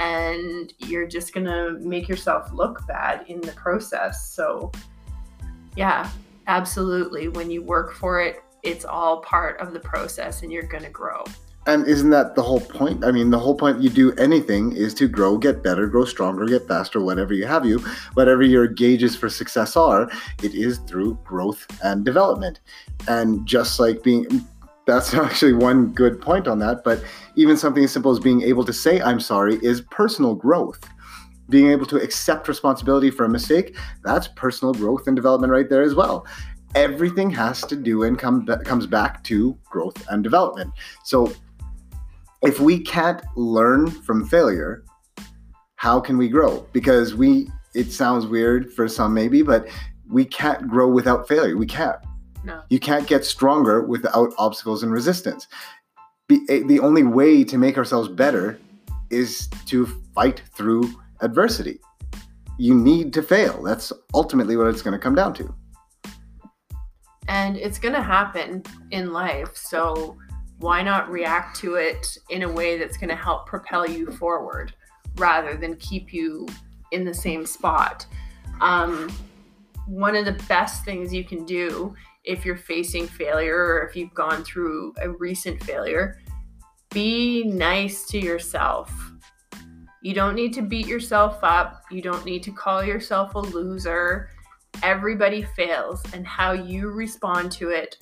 and 0.00 0.72
you're 0.78 1.06
just 1.06 1.34
to 1.44 1.78
make 1.80 2.08
yourself 2.08 2.50
look 2.52 2.86
bad 2.88 3.26
in 3.28 3.40
the 3.42 3.52
process. 3.52 4.30
So, 4.30 4.72
yeah, 5.76 6.10
absolutely. 6.46 7.28
When 7.28 7.50
you 7.50 7.62
work 7.62 7.92
for 7.92 8.20
it, 8.20 8.42
it's 8.62 8.86
all 8.86 9.20
part 9.20 9.60
of 9.60 9.74
the 9.74 9.80
process 9.80 10.42
and 10.42 10.50
you're 10.50 10.66
to 10.84 10.90
grow. 10.90 11.22
And 11.66 11.86
isn't 11.86 12.08
that 12.10 12.34
the 12.34 12.42
whole 12.42 12.60
point? 12.60 13.04
I 13.04 13.10
mean, 13.10 13.28
the 13.28 13.38
whole 13.38 13.54
point 13.54 13.82
you 13.82 13.90
do 13.90 14.12
anything 14.14 14.72
is 14.72 14.94
to 14.94 15.06
grow, 15.06 15.36
get 15.36 15.62
better, 15.62 15.86
grow 15.86 16.06
stronger, 16.06 16.46
get 16.46 16.66
faster, 16.66 17.02
whatever 17.02 17.34
you 17.34 17.46
have 17.46 17.66
you, 17.66 17.78
whatever 18.14 18.42
your 18.42 18.66
gauges 18.66 19.14
for 19.14 19.28
success 19.28 19.76
are, 19.76 20.10
it 20.42 20.54
is 20.54 20.78
through 20.78 21.18
growth 21.24 21.66
and 21.84 22.06
development. 22.06 22.60
And 23.06 23.46
just 23.46 23.78
like 23.78 24.02
being 24.02 24.46
that's 24.90 25.14
actually 25.26 25.52
one 25.52 25.92
good 25.92 26.20
point 26.20 26.48
on 26.48 26.58
that, 26.60 26.82
but 26.84 27.02
even 27.36 27.56
something 27.56 27.84
as 27.84 27.92
simple 27.92 28.10
as 28.10 28.18
being 28.18 28.42
able 28.42 28.64
to 28.64 28.72
say 28.72 29.00
I'm 29.00 29.20
sorry 29.20 29.56
is 29.62 29.80
personal 29.80 30.34
growth. 30.34 30.80
Being 31.48 31.70
able 31.70 31.86
to 31.86 31.96
accept 31.96 32.46
responsibility 32.46 33.10
for 33.10 33.24
a 33.24 33.28
mistake, 33.28 33.76
that's 34.04 34.28
personal 34.28 34.72
growth 34.72 35.08
and 35.08 35.16
development 35.16 35.52
right 35.52 35.68
there 35.68 35.82
as 35.82 35.94
well 35.94 36.26
everything 36.74 37.30
has 37.30 37.62
to 37.62 37.76
do 37.76 38.04
and 38.04 38.18
come, 38.18 38.46
comes 38.64 38.86
back 38.86 39.24
to 39.24 39.58
growth 39.68 40.06
and 40.10 40.22
development. 40.22 40.72
So 41.04 41.32
if 42.42 42.60
we 42.60 42.78
can't 42.80 43.22
learn 43.36 43.90
from 43.90 44.26
failure, 44.26 44.84
how 45.76 46.00
can 46.00 46.16
we 46.16 46.28
grow? 46.28 46.66
Because 46.72 47.14
we, 47.14 47.48
it 47.74 47.92
sounds 47.92 48.26
weird 48.26 48.72
for 48.72 48.88
some 48.88 49.14
maybe, 49.14 49.42
but 49.42 49.68
we 50.08 50.24
can't 50.24 50.68
grow 50.68 50.88
without 50.88 51.26
failure. 51.26 51.56
We 51.56 51.66
can't. 51.66 51.98
No. 52.44 52.62
You 52.70 52.80
can't 52.80 53.06
get 53.06 53.24
stronger 53.24 53.82
without 53.82 54.32
obstacles 54.38 54.82
and 54.82 54.92
resistance. 54.92 55.46
Be, 56.28 56.40
eh, 56.48 56.62
the 56.66 56.80
only 56.80 57.02
way 57.02 57.44
to 57.44 57.58
make 57.58 57.76
ourselves 57.76 58.08
better 58.08 58.58
is 59.10 59.48
to 59.66 59.86
fight 60.14 60.42
through 60.54 60.90
adversity. 61.20 61.80
You 62.58 62.74
need 62.74 63.12
to 63.14 63.22
fail. 63.22 63.62
That's 63.62 63.92
ultimately 64.14 64.56
what 64.56 64.68
it's 64.68 64.82
going 64.82 64.92
to 64.92 64.98
come 64.98 65.14
down 65.14 65.34
to. 65.34 65.54
And 67.28 67.56
it's 67.56 67.78
going 67.78 67.94
to 67.94 68.02
happen 68.02 68.62
in 68.90 69.12
life. 69.12 69.56
So 69.56 70.16
why 70.58 70.82
not 70.82 71.10
react 71.10 71.56
to 71.60 71.74
it 71.76 72.18
in 72.28 72.42
a 72.42 72.50
way 72.50 72.78
that's 72.78 72.96
going 72.96 73.08
to 73.08 73.16
help 73.16 73.46
propel 73.46 73.88
you 73.88 74.10
forward 74.12 74.74
rather 75.16 75.56
than 75.56 75.76
keep 75.76 76.12
you 76.12 76.46
in 76.92 77.04
the 77.04 77.14
same 77.14 77.46
spot? 77.46 78.06
Um, 78.60 79.10
one 79.86 80.14
of 80.14 80.24
the 80.24 80.38
best 80.48 80.84
things 80.84 81.12
you 81.12 81.24
can 81.24 81.44
do 81.44 81.94
if 82.24 82.44
you're 82.44 82.56
facing 82.56 83.06
failure 83.06 83.56
or 83.56 83.88
if 83.88 83.96
you've 83.96 84.14
gone 84.14 84.44
through 84.44 84.94
a 85.00 85.10
recent 85.10 85.62
failure, 85.62 86.18
be 86.90 87.44
nice 87.44 88.06
to 88.08 88.18
yourself. 88.18 88.92
You 90.02 90.14
don't 90.14 90.34
need 90.34 90.52
to 90.54 90.62
beat 90.62 90.86
yourself 90.86 91.38
up. 91.42 91.82
You 91.90 92.02
don't 92.02 92.24
need 92.24 92.42
to 92.44 92.52
call 92.52 92.82
yourself 92.82 93.34
a 93.34 93.38
loser. 93.38 94.30
Everybody 94.82 95.42
fails, 95.42 96.02
and 96.14 96.26
how 96.26 96.52
you 96.52 96.90
respond 96.90 97.52
to 97.52 97.70
it 97.70 97.98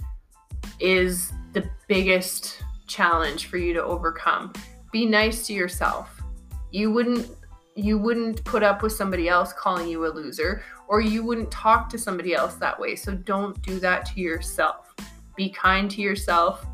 is 0.81 1.33
the 1.55 1.69
biggest 1.89 2.63
challenge 2.87 3.47
for 3.47 3.57
you 3.57 3.73
to 3.75 3.83
overcome. 3.83 4.53
Be 4.93 5.07
nice 5.07 5.47
to 5.49 5.53
yourself. 5.53 6.23
You 6.71 6.93
wouldn't 6.93 7.29
you 7.75 7.97
wouldn't 7.97 8.43
put 8.45 8.65
up 8.65 8.83
with 8.83 8.93
somebody 8.93 9.29
else 9.29 9.53
calling 9.53 9.89
you 9.89 10.05
a 10.07 10.09
loser 10.09 10.65
or 10.89 11.01
you 11.01 11.23
wouldn't 11.23 11.51
talk 11.51 11.89
to 11.91 11.99
somebody 11.99 12.35
else 12.35 12.55
that 12.55 12.79
way. 12.79 12.97
So 12.97 13.15
don't 13.15 13.61
do 13.63 13.79
that 13.81 14.07
to 14.07 14.21
yourself. 14.21 14.95
Be 15.37 15.51
kind 15.51 15.91
to 15.91 16.01
yourself 16.01 16.67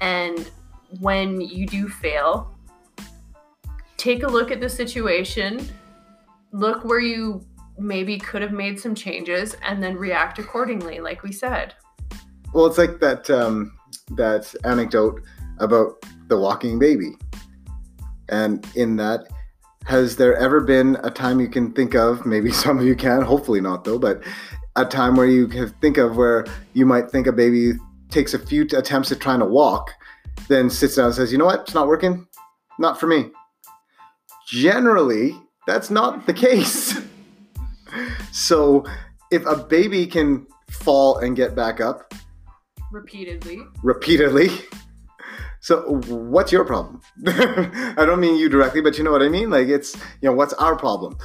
and 0.00 0.50
when 1.00 1.40
you 1.40 1.66
do 1.66 1.88
fail, 1.88 2.54
take 3.96 4.22
a 4.22 4.26
look 4.26 4.50
at 4.50 4.60
the 4.60 4.68
situation, 4.68 5.66
look 6.52 6.84
where 6.84 7.00
you 7.00 7.44
maybe 7.78 8.18
could 8.18 8.42
have 8.42 8.52
made 8.52 8.78
some 8.80 8.94
changes 8.94 9.56
and 9.62 9.82
then 9.82 9.96
react 9.96 10.38
accordingly 10.38 11.00
like 11.00 11.22
we 11.22 11.32
said. 11.32 11.74
Well, 12.52 12.66
it's 12.66 12.78
like 12.78 13.00
that 13.00 13.28
um 13.28 13.76
that 14.12 14.54
anecdote 14.64 15.20
about 15.58 16.04
the 16.28 16.38
walking 16.38 16.78
baby. 16.78 17.16
And 18.28 18.66
in 18.74 18.96
that, 18.96 19.28
has 19.86 20.16
there 20.16 20.36
ever 20.36 20.60
been 20.60 20.96
a 21.04 21.10
time 21.10 21.40
you 21.40 21.48
can 21.48 21.72
think 21.72 21.94
of, 21.94 22.26
maybe 22.26 22.50
some 22.64 22.78
of 22.78 22.84
you 22.84 22.96
can, 22.96 23.22
hopefully 23.22 23.60
not 23.60 23.84
though, 23.84 23.98
but 23.98 24.22
a 24.74 24.84
time 24.84 25.16
where 25.16 25.26
you 25.26 25.48
can 25.48 25.68
think 25.80 25.96
of 25.96 26.16
where 26.16 26.44
you 26.74 26.84
might 26.84 27.10
think 27.10 27.26
a 27.26 27.32
baby 27.32 27.72
takes 28.10 28.34
a 28.34 28.38
few 28.38 28.66
attempts 28.76 29.10
at 29.10 29.20
trying 29.20 29.38
to 29.38 29.46
walk, 29.46 29.90
then 30.48 30.68
sits 30.68 30.96
down 30.96 31.06
and 31.06 31.14
says, 31.14 31.32
you 31.32 31.38
know 31.38 31.46
what, 31.46 31.60
it's 31.60 31.74
not 31.74 31.86
working, 31.86 32.26
not 32.78 33.00
for 33.00 33.06
me. 33.06 33.30
Generally, 34.48 35.40
that's 35.66 35.90
not 35.90 36.26
the 36.26 36.34
case. 36.34 37.00
so 38.32 38.84
if 39.30 39.46
a 39.46 39.56
baby 39.56 40.06
can 40.06 40.46
fall 40.68 41.18
and 41.18 41.36
get 41.36 41.54
back 41.54 41.80
up, 41.80 42.12
repeatedly. 42.92 43.62
Repeatedly. 43.82 44.48
So 45.66 46.00
what's 46.06 46.52
your 46.52 46.64
problem? 46.64 47.00
I 47.26 48.04
don't 48.06 48.20
mean 48.20 48.36
you 48.36 48.48
directly, 48.48 48.80
but 48.80 48.96
you 48.98 49.02
know 49.02 49.10
what 49.10 49.20
I 49.20 49.28
mean? 49.28 49.50
Like 49.50 49.66
it's, 49.66 49.96
you 49.96 50.30
know, 50.30 50.32
what's 50.32 50.52
our 50.52 50.76
problem? 50.76 51.18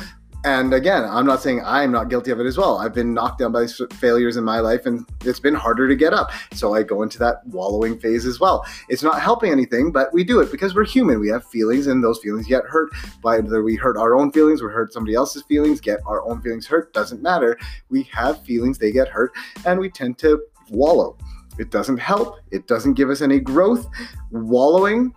And 0.44 0.74
again, 0.74 1.04
I'm 1.04 1.28
not 1.28 1.44
saying 1.44 1.62
I'm 1.64 1.92
not 1.92 2.10
guilty 2.10 2.32
of 2.32 2.40
it 2.40 2.48
as 2.48 2.58
well. 2.58 2.80
I've 2.80 2.96
been 2.96 3.14
knocked 3.14 3.38
down 3.38 3.52
by 3.52 3.68
failures 3.94 4.38
in 4.38 4.44
my 4.44 4.60
life 4.60 4.88
and 4.88 5.08
it's 5.24 5.40
been 5.40 5.54
harder 5.54 5.88
to 5.88 5.96
get 5.96 6.12
up. 6.16 6.32
So 6.54 6.74
I 6.74 6.82
go 6.82 7.04
into 7.04 7.20
that 7.20 7.46
wallowing 7.46 8.00
phase 8.00 8.26
as 8.26 8.40
well. 8.40 8.66
It's 8.90 9.04
not 9.04 9.22
helping 9.22 9.52
anything, 9.52 9.92
but 9.92 10.12
we 10.12 10.24
do 10.24 10.40
it 10.40 10.52
because 10.52 10.74
we're 10.74 10.86
human. 10.86 11.20
We 11.20 11.30
have 11.30 11.46
feelings 11.46 11.86
and 11.86 12.04
those 12.04 12.18
feelings 12.18 12.48
get 12.48 12.64
hurt 12.64 12.90
by 13.22 13.42
whether 13.42 13.62
we 13.62 13.76
hurt 13.76 13.96
our 13.96 14.16
own 14.16 14.32
feelings, 14.32 14.64
we 14.64 14.70
hurt 14.70 14.92
somebody 14.92 15.14
else's 15.14 15.44
feelings, 15.44 15.80
get 15.80 16.00
our 16.08 16.28
own 16.28 16.42
feelings 16.42 16.66
hurt, 16.66 16.94
doesn't 16.94 17.22
matter. 17.22 17.60
We 17.90 18.10
have 18.12 18.44
feelings, 18.44 18.80
they 18.80 18.92
get 18.92 19.08
hurt, 19.08 19.34
and 19.68 19.80
we 19.80 19.92
tend 19.92 20.18
to 20.18 20.42
wallow. 20.72 21.16
It 21.62 21.70
doesn't 21.70 22.00
help. 22.00 22.40
It 22.50 22.66
doesn't 22.66 22.96
give 22.96 23.12
us 23.12 23.22
any 23.22 23.40
growth. 23.40 23.88
Wallowing, 24.32 25.14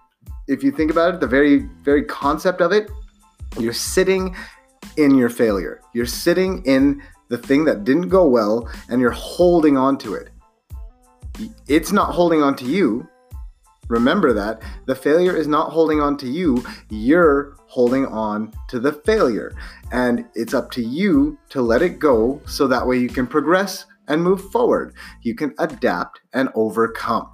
if 0.47 0.63
you 0.63 0.71
think 0.71 0.91
about 0.91 1.15
it, 1.15 1.21
the 1.21 1.27
very, 1.27 1.61
very 1.83 2.05
concept 2.05 2.61
of 2.61 2.71
it, 2.71 2.91
you're 3.59 3.73
sitting 3.73 4.37
in 4.99 5.15
your 5.15 5.31
failure. 5.31 5.81
You're 5.95 6.05
sitting 6.05 6.63
in 6.67 7.03
the 7.31 7.39
thing 7.39 7.65
that 7.65 7.85
didn't 7.85 8.11
go 8.11 8.29
well 8.29 8.69
and 8.91 9.01
you're 9.01 9.11
holding 9.11 9.79
on 9.79 9.97
to 9.99 10.13
it. 10.13 10.29
It's 11.67 11.93
not 11.93 12.13
holding 12.13 12.43
on 12.43 12.57
to 12.57 12.67
you. 12.67 13.09
Remember 13.89 14.35
that. 14.35 14.61
The 14.85 14.95
failure 14.95 15.35
is 15.35 15.49
not 15.49 15.73
holding 15.73 16.03
on 16.03 16.19
to 16.19 16.29
you. 16.29 16.63
You're 16.91 17.57
holding 17.69 18.05
on 18.05 18.53
to 18.69 18.79
the 18.79 18.93
failure. 18.93 19.57
And 19.93 20.27
it's 20.35 20.53
up 20.53 20.71
to 20.73 20.83
you 20.83 21.39
to 21.49 21.63
let 21.63 21.81
it 21.81 21.99
go 21.99 22.43
so 22.45 22.67
that 22.67 22.87
way 22.87 22.99
you 22.99 23.09
can 23.09 23.27
progress 23.27 23.87
and 24.08 24.23
move 24.23 24.50
forward. 24.50 24.94
You 25.23 25.34
can 25.34 25.54
adapt 25.58 26.20
and 26.32 26.49
overcome. 26.54 27.30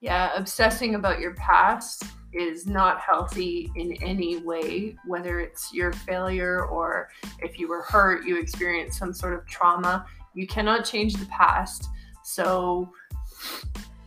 Yeah, 0.00 0.34
obsessing 0.36 0.96
about 0.96 1.20
your 1.20 1.34
past 1.34 2.04
is 2.34 2.66
not 2.66 3.00
healthy 3.00 3.70
in 3.76 3.92
any 4.02 4.38
way, 4.38 4.96
whether 5.06 5.40
it's 5.40 5.72
your 5.72 5.92
failure 5.92 6.66
or 6.66 7.08
if 7.38 7.58
you 7.58 7.68
were 7.68 7.82
hurt, 7.82 8.26
you 8.26 8.38
experienced 8.38 8.98
some 8.98 9.14
sort 9.14 9.34
of 9.34 9.46
trauma. 9.46 10.04
You 10.34 10.46
cannot 10.46 10.84
change 10.84 11.14
the 11.14 11.26
past. 11.26 11.88
So, 12.22 12.90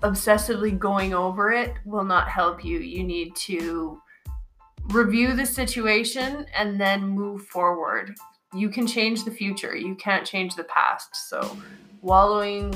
obsessively 0.03 0.77
going 0.77 1.13
over 1.13 1.51
it 1.51 1.73
will 1.85 2.03
not 2.03 2.27
help 2.27 2.63
you. 2.63 2.79
You 2.79 3.03
need 3.03 3.35
to 3.37 4.01
review 4.89 5.33
the 5.35 5.45
situation 5.45 6.45
and 6.55 6.79
then 6.79 7.07
move 7.07 7.45
forward 7.47 8.15
you 8.53 8.69
can 8.69 8.87
change 8.87 9.25
the 9.25 9.31
future. 9.31 9.75
You 9.75 9.95
can't 9.95 10.25
change 10.25 10.55
the 10.55 10.63
past. 10.65 11.29
So, 11.29 11.57
wallowing 12.01 12.73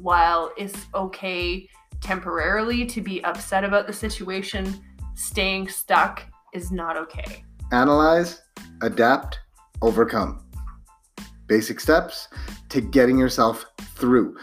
while 0.00 0.52
it's 0.56 0.86
okay 0.94 1.68
temporarily 2.00 2.86
to 2.86 3.00
be 3.00 3.22
upset 3.24 3.64
about 3.64 3.86
the 3.86 3.92
situation, 3.92 4.82
staying 5.14 5.68
stuck 5.68 6.22
is 6.54 6.70
not 6.70 6.96
okay. 6.96 7.44
Analyze, 7.72 8.40
adapt, 8.82 9.40
overcome. 9.82 10.44
Basic 11.46 11.80
steps 11.80 12.28
to 12.68 12.80
getting 12.80 13.18
yourself 13.18 13.66
through. 13.96 14.36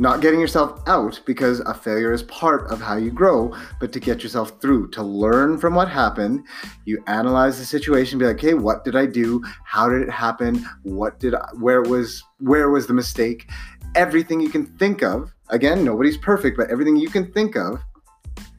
Not 0.00 0.22
getting 0.22 0.40
yourself 0.40 0.80
out 0.86 1.20
because 1.26 1.60
a 1.60 1.74
failure 1.74 2.10
is 2.10 2.22
part 2.22 2.70
of 2.70 2.80
how 2.80 2.96
you 2.96 3.10
grow, 3.10 3.54
but 3.78 3.92
to 3.92 4.00
get 4.00 4.22
yourself 4.22 4.58
through, 4.58 4.88
to 4.92 5.02
learn 5.02 5.58
from 5.58 5.74
what 5.74 5.90
happened. 5.90 6.46
You 6.86 7.04
analyze 7.06 7.58
the 7.58 7.66
situation, 7.66 8.18
be 8.18 8.24
like, 8.24 8.36
okay, 8.36 8.54
what 8.54 8.82
did 8.82 8.96
I 8.96 9.04
do? 9.04 9.44
How 9.66 9.90
did 9.90 10.00
it 10.00 10.08
happen? 10.08 10.64
What 10.84 11.20
did 11.20 11.34
I, 11.34 11.46
where 11.58 11.82
was 11.82 12.24
where 12.38 12.70
was 12.70 12.86
the 12.86 12.94
mistake? 12.94 13.50
Everything 13.94 14.40
you 14.40 14.48
can 14.48 14.64
think 14.78 15.02
of. 15.02 15.34
Again, 15.50 15.84
nobody's 15.84 16.16
perfect, 16.16 16.56
but 16.56 16.70
everything 16.70 16.96
you 16.96 17.10
can 17.10 17.30
think 17.30 17.54
of, 17.54 17.78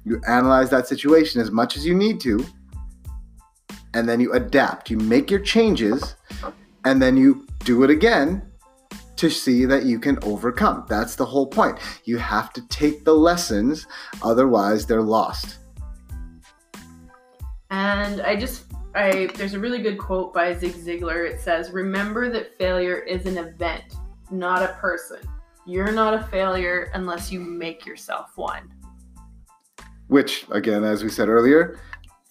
you 0.05 0.21
analyze 0.27 0.69
that 0.69 0.87
situation 0.87 1.41
as 1.41 1.49
much 1.49 1.75
as 1.75 1.83
you 1.83 1.95
need 1.95 2.19
to, 2.19 2.45
and 3.95 4.07
then 4.07 4.19
you 4.19 4.31
adapt. 4.33 4.91
You 4.91 4.97
make 4.97 5.31
your 5.31 5.39
changes, 5.39 6.13
and 6.85 7.01
then 7.01 7.17
you 7.17 7.47
do 7.63 7.81
it 7.81 7.89
again 7.89 8.50
to 9.21 9.29
see 9.29 9.65
that 9.65 9.85
you 9.85 9.99
can 9.99 10.17
overcome. 10.23 10.83
That's 10.89 11.15
the 11.15 11.25
whole 11.25 11.45
point. 11.45 11.77
You 12.05 12.17
have 12.17 12.51
to 12.53 12.67
take 12.69 13.05
the 13.05 13.13
lessons, 13.13 13.85
otherwise, 14.23 14.87
they're 14.87 15.03
lost. 15.03 15.59
And 17.69 18.19
I 18.21 18.35
just, 18.35 18.65
I 18.95 19.29
there's 19.35 19.53
a 19.53 19.59
really 19.59 19.83
good 19.83 19.99
quote 19.99 20.33
by 20.33 20.55
Zig 20.55 20.73
Ziglar. 20.73 21.29
It 21.29 21.39
says, 21.39 21.69
"Remember 21.69 22.31
that 22.31 22.57
failure 22.57 22.97
is 22.97 23.27
an 23.27 23.37
event, 23.37 23.83
not 24.31 24.63
a 24.63 24.73
person. 24.79 25.19
You're 25.67 25.91
not 25.91 26.15
a 26.15 26.23
failure 26.23 26.89
unless 26.95 27.31
you 27.31 27.39
make 27.39 27.85
yourself 27.85 28.31
one." 28.35 28.73
Which, 30.07 30.47
again, 30.49 30.83
as 30.83 31.03
we 31.03 31.09
said 31.09 31.29
earlier, 31.29 31.77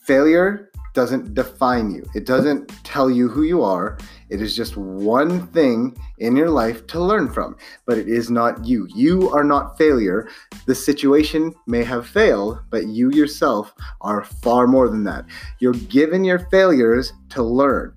failure 0.02 0.69
doesn't 0.94 1.34
define 1.34 1.90
you. 1.90 2.04
It 2.14 2.26
doesn't 2.26 2.68
tell 2.84 3.10
you 3.10 3.28
who 3.28 3.42
you 3.42 3.62
are. 3.62 3.98
It 4.28 4.40
is 4.40 4.54
just 4.54 4.76
one 4.76 5.46
thing 5.48 5.96
in 6.18 6.36
your 6.36 6.50
life 6.50 6.86
to 6.88 7.00
learn 7.00 7.32
from, 7.32 7.56
but 7.86 7.98
it 7.98 8.08
is 8.08 8.30
not 8.30 8.64
you. 8.64 8.86
You 8.94 9.30
are 9.30 9.44
not 9.44 9.76
failure. 9.76 10.28
The 10.66 10.74
situation 10.74 11.54
may 11.66 11.84
have 11.84 12.06
failed, 12.06 12.60
but 12.70 12.86
you 12.86 13.10
yourself 13.10 13.74
are 14.00 14.24
far 14.24 14.66
more 14.66 14.88
than 14.88 15.04
that. 15.04 15.24
You're 15.58 15.72
given 15.74 16.24
your 16.24 16.40
failures 16.50 17.12
to 17.30 17.42
learn. 17.42 17.94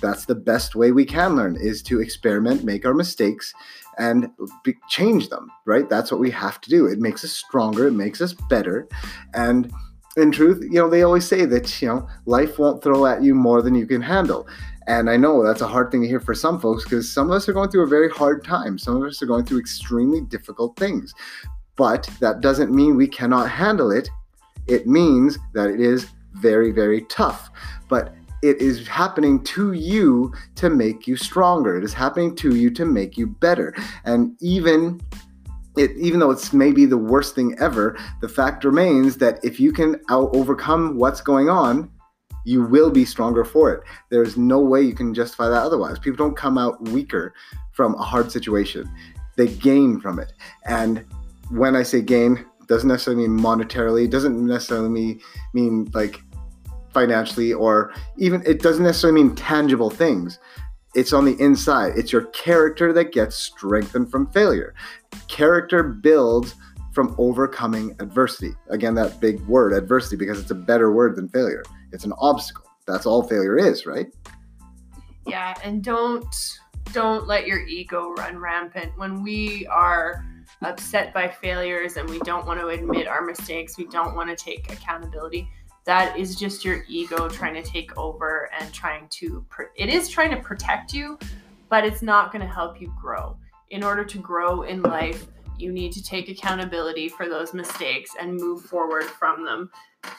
That's 0.00 0.26
the 0.26 0.34
best 0.34 0.74
way 0.74 0.92
we 0.92 1.04
can 1.04 1.36
learn 1.36 1.56
is 1.56 1.82
to 1.84 2.00
experiment, 2.00 2.64
make 2.64 2.84
our 2.84 2.94
mistakes 2.94 3.54
and 3.98 4.28
change 4.88 5.28
them, 5.28 5.50
right? 5.64 5.88
That's 5.88 6.10
what 6.10 6.20
we 6.20 6.30
have 6.30 6.60
to 6.62 6.70
do. 6.70 6.86
It 6.86 6.98
makes 6.98 7.24
us 7.24 7.32
stronger, 7.32 7.86
it 7.86 7.92
makes 7.92 8.20
us 8.20 8.34
better. 8.34 8.88
And 9.32 9.72
in 10.16 10.32
truth, 10.32 10.62
you 10.62 10.80
know, 10.80 10.88
they 10.88 11.02
always 11.02 11.26
say 11.26 11.44
that, 11.44 11.82
you 11.82 11.88
know, 11.88 12.08
life 12.24 12.58
won't 12.58 12.82
throw 12.82 13.06
at 13.06 13.22
you 13.22 13.34
more 13.34 13.62
than 13.62 13.74
you 13.74 13.86
can 13.86 14.00
handle. 14.00 14.46
And 14.86 15.10
I 15.10 15.16
know 15.16 15.44
that's 15.44 15.60
a 15.60 15.66
hard 15.66 15.90
thing 15.90 16.02
to 16.02 16.08
hear 16.08 16.20
for 16.20 16.34
some 16.34 16.60
folks 16.60 16.84
because 16.84 17.10
some 17.10 17.30
of 17.30 17.36
us 17.36 17.48
are 17.48 17.52
going 17.52 17.70
through 17.70 17.84
a 17.84 17.88
very 17.88 18.08
hard 18.08 18.44
time. 18.44 18.78
Some 18.78 18.96
of 18.96 19.02
us 19.02 19.20
are 19.20 19.26
going 19.26 19.44
through 19.44 19.58
extremely 19.58 20.20
difficult 20.20 20.76
things. 20.76 21.12
But 21.74 22.08
that 22.20 22.40
doesn't 22.40 22.72
mean 22.72 22.96
we 22.96 23.08
cannot 23.08 23.50
handle 23.50 23.90
it. 23.90 24.08
It 24.66 24.86
means 24.86 25.38
that 25.54 25.68
it 25.68 25.80
is 25.80 26.06
very, 26.34 26.70
very 26.70 27.02
tough. 27.02 27.50
But 27.88 28.14
it 28.42 28.60
is 28.60 28.86
happening 28.86 29.42
to 29.42 29.72
you 29.72 30.32
to 30.54 30.70
make 30.70 31.06
you 31.06 31.16
stronger. 31.16 31.76
It 31.76 31.84
is 31.84 31.92
happening 31.92 32.36
to 32.36 32.54
you 32.54 32.70
to 32.70 32.84
make 32.84 33.18
you 33.18 33.26
better. 33.26 33.74
And 34.04 34.36
even 34.40 35.00
it, 35.76 35.96
even 35.96 36.20
though 36.20 36.30
it's 36.30 36.52
maybe 36.52 36.86
the 36.86 36.98
worst 36.98 37.34
thing 37.34 37.56
ever, 37.58 37.98
the 38.20 38.28
fact 38.28 38.64
remains 38.64 39.16
that 39.18 39.44
if 39.44 39.60
you 39.60 39.72
can 39.72 40.00
out 40.10 40.34
overcome 40.34 40.96
what's 40.96 41.20
going 41.20 41.48
on, 41.48 41.90
you 42.44 42.62
will 42.62 42.90
be 42.90 43.04
stronger 43.04 43.44
for 43.44 43.72
it. 43.72 43.82
There's 44.10 44.36
no 44.36 44.60
way 44.60 44.80
you 44.82 44.94
can 44.94 45.12
justify 45.12 45.48
that 45.48 45.62
otherwise. 45.62 45.98
People 45.98 46.16
don't 46.16 46.36
come 46.36 46.58
out 46.58 46.80
weaker 46.88 47.34
from 47.72 47.94
a 47.96 48.02
hard 48.02 48.30
situation. 48.30 48.88
They 49.36 49.48
gain 49.48 50.00
from 50.00 50.18
it. 50.18 50.32
And 50.64 51.04
when 51.50 51.76
I 51.76 51.82
say 51.82 52.00
gain, 52.00 52.46
doesn't 52.68 52.88
necessarily 52.88 53.28
mean 53.28 53.38
monetarily, 53.38 54.08
doesn't 54.08 54.44
necessarily 54.44 54.88
mean, 54.88 55.20
mean 55.54 55.88
like 55.92 56.20
financially 56.92 57.52
or 57.52 57.92
even 58.16 58.42
it 58.46 58.62
doesn't 58.62 58.84
necessarily 58.84 59.22
mean 59.22 59.34
tangible 59.36 59.90
things 59.90 60.38
it's 60.96 61.12
on 61.12 61.26
the 61.26 61.38
inside. 61.38 61.92
It's 61.96 62.10
your 62.10 62.24
character 62.28 62.92
that 62.94 63.12
gets 63.12 63.36
strengthened 63.36 64.10
from 64.10 64.26
failure. 64.32 64.74
Character 65.28 65.82
builds 65.82 66.54
from 66.92 67.14
overcoming 67.18 67.94
adversity. 68.00 68.54
Again, 68.70 68.94
that 68.94 69.20
big 69.20 69.38
word, 69.46 69.74
adversity, 69.74 70.16
because 70.16 70.40
it's 70.40 70.50
a 70.50 70.54
better 70.54 70.90
word 70.92 71.14
than 71.14 71.28
failure. 71.28 71.62
It's 71.92 72.06
an 72.06 72.14
obstacle. 72.18 72.64
That's 72.86 73.04
all 73.04 73.22
failure 73.22 73.58
is, 73.58 73.84
right? 73.84 74.06
Yeah, 75.26 75.54
and 75.62 75.84
don't 75.84 76.34
don't 76.92 77.26
let 77.26 77.46
your 77.46 77.66
ego 77.66 78.14
run 78.14 78.38
rampant 78.38 78.96
when 78.96 79.22
we 79.22 79.66
are 79.66 80.24
upset 80.62 81.12
by 81.12 81.28
failures 81.28 81.98
and 81.98 82.08
we 82.08 82.18
don't 82.20 82.46
want 82.46 82.58
to 82.60 82.68
admit 82.68 83.06
our 83.06 83.22
mistakes, 83.22 83.76
we 83.76 83.86
don't 83.88 84.14
want 84.14 84.30
to 84.30 84.36
take 84.36 84.72
accountability 84.72 85.50
that 85.86 86.18
is 86.18 86.34
just 86.34 86.64
your 86.64 86.84
ego 86.88 87.28
trying 87.28 87.54
to 87.54 87.62
take 87.62 87.96
over 87.96 88.50
and 88.58 88.72
trying 88.72 89.08
to 89.08 89.44
it 89.76 89.88
is 89.88 90.08
trying 90.08 90.30
to 90.30 90.36
protect 90.36 90.92
you 90.92 91.18
but 91.68 91.84
it's 91.84 92.02
not 92.02 92.30
going 92.30 92.42
to 92.42 92.52
help 92.52 92.80
you 92.80 92.94
grow. 93.00 93.36
In 93.70 93.82
order 93.82 94.04
to 94.04 94.18
grow 94.18 94.62
in 94.62 94.82
life 94.82 95.26
you 95.58 95.72
need 95.72 95.92
to 95.92 96.02
take 96.02 96.28
accountability 96.28 97.08
for 97.08 97.28
those 97.28 97.54
mistakes 97.54 98.10
and 98.20 98.36
move 98.36 98.62
forward 98.62 99.04
from 99.04 99.42
them. 99.42 99.70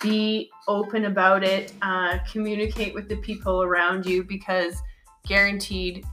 Be 0.01 0.49
open 0.67 1.05
about 1.05 1.43
it 1.43 1.73
uh, 1.81 2.17
communicate 2.29 2.93
with 2.93 3.07
the 3.07 3.17
people 3.17 3.61
around 3.61 4.05
you 4.05 4.23
because 4.23 4.81
guaranteed 5.27 6.05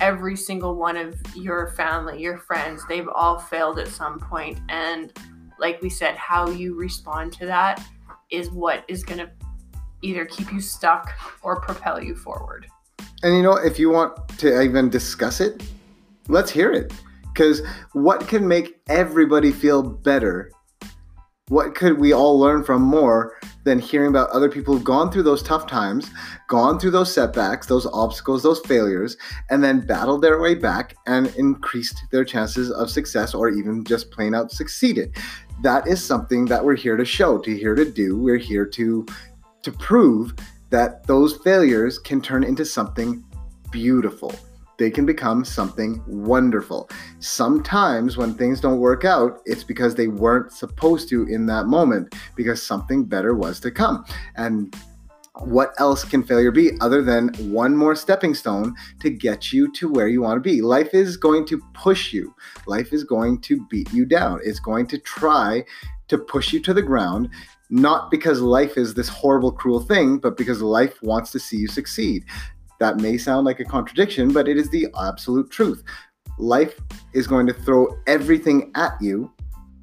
every 0.00 0.36
single 0.36 0.74
one 0.76 0.96
of 0.96 1.14
your 1.36 1.68
family 1.72 2.20
your 2.20 2.36
friends 2.36 2.84
they've 2.88 3.08
all 3.08 3.38
failed 3.38 3.78
at 3.78 3.86
some 3.86 4.18
point 4.18 4.58
and 4.68 5.16
like 5.60 5.80
we 5.82 5.88
said 5.88 6.16
how 6.16 6.48
you 6.50 6.74
respond 6.74 7.32
to 7.32 7.46
that 7.46 7.80
is 8.30 8.50
what 8.50 8.84
is 8.88 9.02
going 9.02 9.18
to 9.18 9.30
either 10.02 10.24
keep 10.24 10.52
you 10.52 10.60
stuck 10.60 11.12
or 11.42 11.60
propel 11.60 12.02
you 12.02 12.14
forward. 12.14 12.66
And 13.22 13.34
you 13.34 13.42
know, 13.42 13.56
if 13.56 13.78
you 13.78 13.90
want 13.90 14.16
to 14.38 14.60
even 14.60 14.90
discuss 14.90 15.40
it, 15.40 15.62
let's 16.28 16.50
hear 16.50 16.72
it. 16.72 16.92
Because 17.32 17.62
what 17.92 18.28
can 18.28 18.46
make 18.46 18.80
everybody 18.88 19.50
feel 19.50 19.82
better? 19.82 20.52
What 21.48 21.74
could 21.74 21.98
we 21.98 22.12
all 22.12 22.38
learn 22.38 22.62
from 22.64 22.82
more 22.82 23.38
than 23.64 23.78
hearing 23.78 24.08
about 24.08 24.30
other 24.30 24.50
people 24.50 24.74
who've 24.74 24.84
gone 24.84 25.10
through 25.10 25.22
those 25.22 25.42
tough 25.42 25.66
times, 25.66 26.10
gone 26.48 26.78
through 26.78 26.90
those 26.90 27.12
setbacks, 27.12 27.66
those 27.66 27.86
obstacles, 27.86 28.42
those 28.42 28.60
failures, 28.60 29.16
and 29.50 29.64
then 29.64 29.80
battled 29.80 30.22
their 30.22 30.40
way 30.40 30.54
back 30.54 30.94
and 31.06 31.28
increased 31.36 32.04
their 32.12 32.24
chances 32.24 32.70
of 32.70 32.90
success 32.90 33.34
or 33.34 33.48
even 33.48 33.84
just 33.84 34.10
plain 34.10 34.34
out 34.34 34.52
succeeded? 34.52 35.14
that 35.62 35.86
is 35.86 36.02
something 36.02 36.44
that 36.46 36.64
we're 36.64 36.76
here 36.76 36.96
to 36.96 37.04
show, 37.04 37.38
to 37.38 37.56
here 37.56 37.74
to 37.74 37.90
do. 37.90 38.18
We're 38.18 38.38
here 38.38 38.66
to 38.66 39.06
to 39.62 39.72
prove 39.72 40.34
that 40.70 41.06
those 41.06 41.36
failures 41.38 41.98
can 41.98 42.20
turn 42.20 42.44
into 42.44 42.64
something 42.64 43.24
beautiful. 43.70 44.34
They 44.78 44.90
can 44.90 45.06
become 45.06 45.44
something 45.44 46.02
wonderful. 46.06 46.90
Sometimes 47.20 48.16
when 48.16 48.34
things 48.34 48.60
don't 48.60 48.80
work 48.80 49.04
out, 49.04 49.40
it's 49.44 49.64
because 49.64 49.94
they 49.94 50.08
weren't 50.08 50.52
supposed 50.52 51.08
to 51.10 51.26
in 51.26 51.46
that 51.46 51.66
moment 51.66 52.14
because 52.36 52.62
something 52.62 53.04
better 53.04 53.34
was 53.34 53.60
to 53.60 53.70
come. 53.70 54.04
And 54.36 54.74
what 55.40 55.72
else 55.78 56.04
can 56.04 56.22
failure 56.22 56.52
be 56.52 56.72
other 56.80 57.02
than 57.02 57.28
one 57.50 57.76
more 57.76 57.96
stepping 57.96 58.34
stone 58.34 58.74
to 59.00 59.10
get 59.10 59.52
you 59.52 59.70
to 59.72 59.88
where 59.88 60.08
you 60.08 60.22
want 60.22 60.36
to 60.36 60.40
be? 60.48 60.62
Life 60.62 60.94
is 60.94 61.16
going 61.16 61.44
to 61.46 61.60
push 61.72 62.12
you, 62.12 62.34
life 62.66 62.92
is 62.92 63.02
going 63.02 63.40
to 63.42 63.66
beat 63.66 63.92
you 63.92 64.04
down, 64.06 64.40
it's 64.44 64.60
going 64.60 64.86
to 64.88 64.98
try 64.98 65.64
to 66.08 66.18
push 66.18 66.52
you 66.52 66.60
to 66.60 66.74
the 66.74 66.82
ground. 66.82 67.30
Not 67.70 68.10
because 68.10 68.40
life 68.40 68.76
is 68.76 68.94
this 68.94 69.08
horrible, 69.08 69.50
cruel 69.50 69.80
thing, 69.80 70.18
but 70.18 70.36
because 70.36 70.62
life 70.62 71.02
wants 71.02 71.32
to 71.32 71.40
see 71.40 71.56
you 71.56 71.66
succeed. 71.66 72.24
That 72.84 72.98
may 72.98 73.16
sound 73.16 73.46
like 73.46 73.60
a 73.60 73.64
contradiction, 73.64 74.30
but 74.30 74.46
it 74.46 74.58
is 74.58 74.68
the 74.68 74.88
absolute 75.00 75.50
truth. 75.50 75.82
Life 76.38 76.78
is 77.14 77.26
going 77.26 77.46
to 77.46 77.54
throw 77.54 77.98
everything 78.06 78.70
at 78.74 78.92
you 79.00 79.32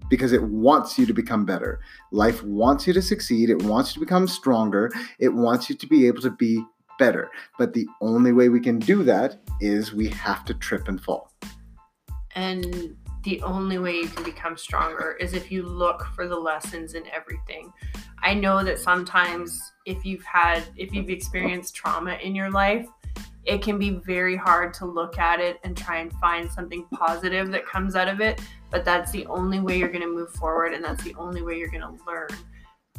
because 0.07 0.33
it 0.33 0.43
wants 0.43 0.99
you 0.99 1.07
to 1.07 1.11
become 1.11 1.43
better. 1.43 1.79
Life 2.11 2.43
wants 2.43 2.85
you 2.85 2.93
to 2.93 3.01
succeed, 3.01 3.49
it 3.49 3.63
wants 3.63 3.89
you 3.89 3.93
to 3.95 4.05
become 4.05 4.27
stronger, 4.27 4.91
it 5.17 5.29
wants 5.29 5.67
you 5.67 5.75
to 5.77 5.87
be 5.87 6.05
able 6.05 6.21
to 6.21 6.29
be 6.29 6.63
better. 6.99 7.31
But 7.57 7.73
the 7.73 7.87
only 8.01 8.33
way 8.33 8.49
we 8.49 8.59
can 8.59 8.77
do 8.77 9.01
that 9.01 9.41
is 9.59 9.93
we 9.93 10.09
have 10.09 10.45
to 10.45 10.53
trip 10.53 10.87
and 10.87 11.01
fall. 11.01 11.31
And 12.35 12.95
the 13.23 13.41
only 13.41 13.79
way 13.79 13.95
you 13.95 14.09
can 14.09 14.23
become 14.23 14.57
stronger 14.57 15.17
is 15.19 15.33
if 15.33 15.51
you 15.51 15.63
look 15.63 16.05
for 16.13 16.27
the 16.27 16.37
lessons 16.37 16.93
in 16.93 17.03
everything. 17.07 17.73
I 18.23 18.33
know 18.33 18.63
that 18.63 18.79
sometimes 18.79 19.71
if 19.85 20.05
you've 20.05 20.23
had 20.23 20.63
if 20.75 20.93
you've 20.93 21.09
experienced 21.09 21.75
trauma 21.75 22.17
in 22.21 22.35
your 22.35 22.51
life, 22.51 22.87
it 23.45 23.61
can 23.61 23.79
be 23.79 23.89
very 24.05 24.35
hard 24.35 24.73
to 24.75 24.85
look 24.85 25.17
at 25.17 25.39
it 25.39 25.59
and 25.63 25.75
try 25.75 25.97
and 25.97 26.13
find 26.13 26.51
something 26.51 26.85
positive 26.93 27.49
that 27.51 27.65
comes 27.65 27.95
out 27.95 28.07
of 28.07 28.21
it. 28.21 28.39
But 28.69 28.85
that's 28.85 29.11
the 29.11 29.25
only 29.25 29.59
way 29.59 29.77
you're 29.77 29.89
going 29.89 30.01
to 30.01 30.13
move 30.13 30.31
forward, 30.33 30.73
and 30.73 30.83
that's 30.83 31.03
the 31.03 31.15
only 31.15 31.41
way 31.41 31.57
you're 31.57 31.71
going 31.71 31.81
to 31.81 32.03
learn. 32.05 32.29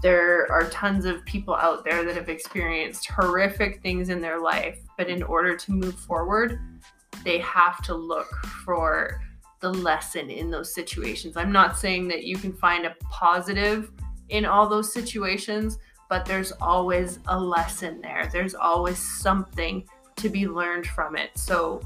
There 0.02 0.50
are 0.50 0.68
tons 0.70 1.04
of 1.04 1.24
people 1.24 1.54
out 1.54 1.84
there 1.84 2.04
that 2.04 2.16
have 2.16 2.28
experienced 2.28 3.08
horrific 3.08 3.80
things 3.82 4.08
in 4.08 4.20
their 4.20 4.40
life, 4.40 4.80
but 4.98 5.08
in 5.08 5.22
order 5.22 5.56
to 5.56 5.72
move 5.72 5.94
forward, 5.94 6.58
they 7.22 7.38
have 7.38 7.80
to 7.84 7.94
look 7.94 8.26
for 8.64 9.20
the 9.60 9.72
lesson 9.72 10.28
in 10.28 10.50
those 10.50 10.74
situations. 10.74 11.36
I'm 11.36 11.52
not 11.52 11.78
saying 11.78 12.08
that 12.08 12.24
you 12.24 12.36
can 12.36 12.52
find 12.52 12.84
a 12.84 12.96
positive 13.10 13.92
in 14.32 14.46
all 14.46 14.66
those 14.66 14.92
situations, 14.92 15.78
but 16.08 16.24
there's 16.24 16.52
always 16.52 17.20
a 17.28 17.38
lesson 17.38 18.00
there. 18.00 18.28
There's 18.32 18.54
always 18.54 18.98
something 18.98 19.86
to 20.16 20.28
be 20.28 20.48
learned 20.48 20.86
from 20.86 21.16
it. 21.16 21.30
So 21.36 21.80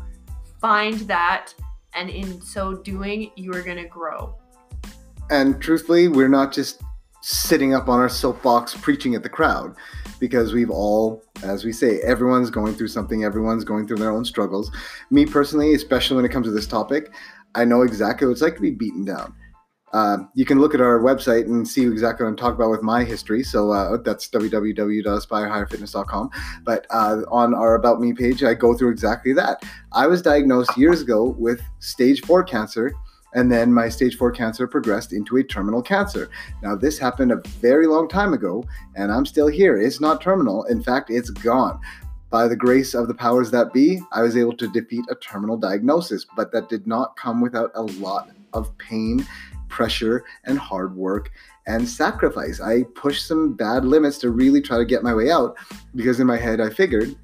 find 0.61 0.95
that, 1.01 1.53
and 1.95 2.09
in 2.09 2.41
so 2.41 2.75
doing, 2.75 3.33
you 3.37 3.53
are 3.53 3.63
going 3.63 3.77
to 3.77 3.89
grow. 3.89 4.37
And 5.29 5.61
truthfully, 5.61 6.07
we're 6.07 6.29
not 6.29 6.53
just 6.53 6.81
sitting 7.21 7.75
up 7.75 7.89
on 7.89 7.99
our 7.99 8.09
soapbox 8.09 8.75
preaching 8.77 9.17
at 9.17 9.25
the 9.25 9.29
crowd 9.29 9.75
because 10.21 10.53
we've 10.53 10.71
all, 10.71 11.25
as 11.43 11.65
we 11.65 11.73
say, 11.73 12.01
everyone's 12.03 12.51
going 12.51 12.75
through 12.75 12.89
something, 12.89 13.25
everyone's 13.25 13.65
going 13.65 13.89
through 13.89 13.97
their 13.97 14.13
own 14.13 14.25
struggles. 14.25 14.71
Me 15.11 15.27
personally, 15.27 15.75
especially 15.75 16.15
when 16.15 16.25
it 16.25 16.31
comes 16.31 16.47
to 16.47 16.53
this 16.53 16.69
topic, 16.69 17.13
I 17.57 17.65
know 17.65 17.83
exactly 17.83 18.29
what 18.29 18.33
it's 18.33 18.43
like 18.43 18.55
to 18.55 18.61
be 18.61 18.71
beaten 18.71 19.05
down. 19.05 19.35
Uh, 19.97 20.19
you 20.35 20.45
can 20.45 20.61
look 20.61 20.75
at 20.75 20.81
our 20.83 21.01
website 21.01 21.47
and 21.47 21.67
see 21.67 21.87
exactly 21.87 22.23
what 22.23 22.29
I'm 22.29 22.37
talking 22.37 22.57
about 22.57 22.71
with 22.71 22.83
my 22.83 23.03
history. 23.03 23.43
So 23.43 23.73
uh, 23.73 23.97
that's 23.97 24.29
www.aspirehigherfitness.com. 24.29 26.31
But 26.65 26.87
uh, 26.91 27.23
on 27.31 27.55
our 27.55 27.77
About 27.77 27.99
Me 27.99 28.13
page, 28.13 28.45
I 28.45 28.53
go 28.53 28.77
through 28.77 28.91
exactly 28.91 29.33
that. 29.33 29.65
I 29.93 30.07
was 30.07 30.21
diagnosed 30.21 30.77
years 30.77 31.01
ago 31.01 31.35
with 31.39 31.63
stage 31.79 32.21
four 32.27 32.45
cancer, 32.45 32.93
and 33.33 33.51
then 33.51 33.73
my 33.73 33.89
stage 33.89 34.19
four 34.19 34.31
cancer 34.31 34.67
progressed 34.67 35.15
into 35.15 35.39
a 35.39 35.43
terminal 35.43 35.81
cancer. 35.81 36.29
Now, 36.63 36.77
this 36.77 36.99
happened 36.99 37.33
a 37.33 37.41
very 37.61 37.87
long 37.87 38.07
time 38.07 38.35
ago, 38.35 38.65
and 38.97 39.11
I'm 39.11 39.25
still 39.25 39.49
here. 39.49 39.81
It's 39.81 39.99
not 39.99 40.21
terminal. 40.21 40.65
In 40.65 40.83
fact, 40.83 41.09
it's 41.09 41.31
gone. 41.31 41.81
By 42.29 42.49
the 42.49 42.57
grace 42.57 42.93
of 42.93 43.09
the 43.09 43.15
powers 43.15 43.51
that 43.53 43.73
be, 43.73 44.03
I 44.13 44.21
was 44.21 44.37
able 44.37 44.59
to 44.59 44.69
defeat 44.69 45.07
a 45.09 45.15
terminal 45.15 45.57
diagnosis, 45.57 46.27
but 46.37 46.53
that 46.53 46.69
did 46.69 46.87
not 46.87 47.17
come 47.17 47.41
without 47.41 47.71
a 47.75 47.83
lot 47.83 48.29
of 48.53 48.77
pain 48.77 49.27
pressure 49.69 50.25
and 50.45 50.59
hard 50.59 50.97
work 50.97 51.31
and 51.67 51.89
sacrifice. 51.89 52.61
I 52.61 52.85
pushed 52.95 53.27
some 53.27 53.55
bad 53.55 53.85
limits 53.85 54.19
to 54.19 54.31
really 54.31 54.61
try 54.61 54.79
to 54.79 54.85
get 54.85 55.03
my 55.03 55.15
way 55.15 55.31
out 55.31 55.57
because 55.95 56.21
in 56.21 56.27
my 56.27 56.37
head 56.37 56.61
I 56.61 56.71
figured 56.71 57.17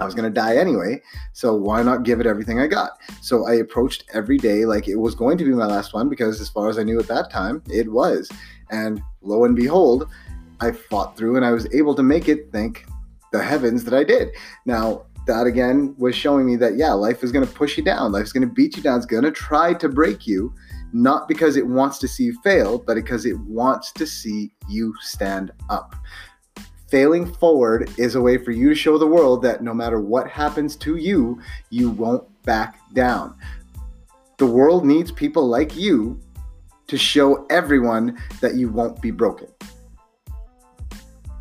I 0.00 0.04
was 0.04 0.14
going 0.14 0.32
to 0.32 0.34
die 0.34 0.56
anyway, 0.56 1.02
so 1.32 1.54
why 1.54 1.82
not 1.82 2.02
give 2.02 2.18
it 2.20 2.26
everything 2.26 2.58
I 2.58 2.66
got? 2.66 2.92
So 3.20 3.46
I 3.46 3.56
approached 3.56 4.04
every 4.14 4.38
day 4.38 4.64
like 4.64 4.88
it 4.88 4.96
was 4.96 5.14
going 5.14 5.36
to 5.38 5.44
be 5.44 5.50
my 5.50 5.66
last 5.66 5.92
one 5.92 6.08
because 6.08 6.40
as 6.40 6.48
far 6.48 6.70
as 6.70 6.78
I 6.78 6.82
knew 6.82 6.98
at 6.98 7.08
that 7.08 7.30
time, 7.30 7.62
it 7.68 7.92
was. 7.92 8.30
And 8.70 9.02
lo 9.20 9.44
and 9.44 9.54
behold, 9.54 10.08
I 10.60 10.72
fought 10.72 11.16
through 11.16 11.36
and 11.36 11.44
I 11.44 11.50
was 11.50 11.72
able 11.74 11.94
to 11.94 12.02
make 12.02 12.28
it, 12.28 12.50
thank 12.52 12.86
the 13.32 13.42
heavens 13.42 13.84
that 13.84 13.94
I 13.94 14.04
did. 14.04 14.30
Now, 14.64 15.04
that 15.26 15.46
again 15.46 15.94
was 15.98 16.16
showing 16.16 16.46
me 16.46 16.56
that 16.56 16.76
yeah, 16.76 16.92
life 16.92 17.22
is 17.22 17.30
going 17.30 17.46
to 17.46 17.52
push 17.52 17.76
you 17.76 17.84
down. 17.84 18.12
Life's 18.12 18.32
going 18.32 18.46
to 18.46 18.52
beat 18.52 18.76
you 18.76 18.82
down. 18.82 18.96
It's 18.96 19.06
going 19.06 19.22
to 19.22 19.30
try 19.30 19.72
to 19.74 19.88
break 19.88 20.26
you 20.26 20.52
not 20.92 21.28
because 21.28 21.56
it 21.56 21.66
wants 21.66 21.98
to 21.98 22.08
see 22.08 22.24
you 22.24 22.38
fail, 22.42 22.78
but 22.78 22.94
because 22.94 23.26
it 23.26 23.38
wants 23.40 23.92
to 23.92 24.06
see 24.06 24.52
you 24.68 24.94
stand 25.00 25.50
up. 25.70 25.94
Failing 26.88 27.24
forward 27.24 27.90
is 27.98 28.14
a 28.14 28.20
way 28.20 28.36
for 28.36 28.50
you 28.50 28.68
to 28.68 28.74
show 28.74 28.98
the 28.98 29.06
world 29.06 29.42
that 29.42 29.62
no 29.62 29.72
matter 29.72 30.00
what 30.00 30.28
happens 30.28 30.76
to 30.76 30.96
you, 30.96 31.40
you 31.70 31.90
won't 31.90 32.24
back 32.42 32.78
down. 32.92 33.34
The 34.36 34.46
world 34.46 34.84
needs 34.84 35.10
people 35.10 35.46
like 35.46 35.76
you 35.76 36.20
to 36.88 36.98
show 36.98 37.46
everyone 37.46 38.18
that 38.40 38.56
you 38.56 38.68
won't 38.68 39.00
be 39.00 39.10
broken. 39.10 39.48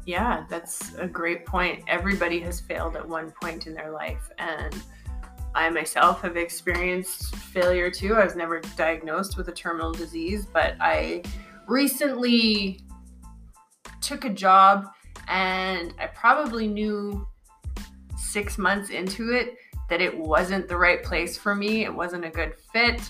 Yeah, 0.06 0.46
that's 0.50 0.96
a 0.96 1.08
great 1.08 1.46
point. 1.46 1.84
Everybody 1.88 2.40
has 2.40 2.62
failed 2.62 2.96
at 2.96 3.08
one 3.08 3.32
point 3.42 3.68
in 3.68 3.74
their 3.74 3.92
life. 3.92 4.30
And 4.40 4.74
I 5.54 5.70
myself 5.70 6.22
have 6.22 6.38
experienced 6.38 7.36
failure 7.36 7.92
too. 7.92 8.16
I 8.16 8.24
was 8.24 8.36
never 8.36 8.62
diagnosed 8.78 9.38
with 9.38 9.48
a 9.50 9.52
terminal 9.52 9.92
disease, 9.92 10.46
but 10.46 10.76
I 10.80 11.24
recently 11.68 12.80
took 14.02 14.26
a 14.26 14.30
job 14.30 14.88
and 15.28 15.94
I 16.00 16.08
probably 16.08 16.68
knew 16.68 17.28
six 18.18 18.58
months 18.58 18.90
into 18.90 19.34
it 19.34 19.56
that 19.90 20.02
it 20.02 20.18
wasn't 20.18 20.68
the 20.70 20.78
right 20.78 21.04
place 21.04 21.38
for 21.38 21.54
me. 21.54 21.84
It 21.84 21.94
wasn't 21.94 22.24
a 22.24 22.30
good 22.30 22.54
fit, 22.72 23.02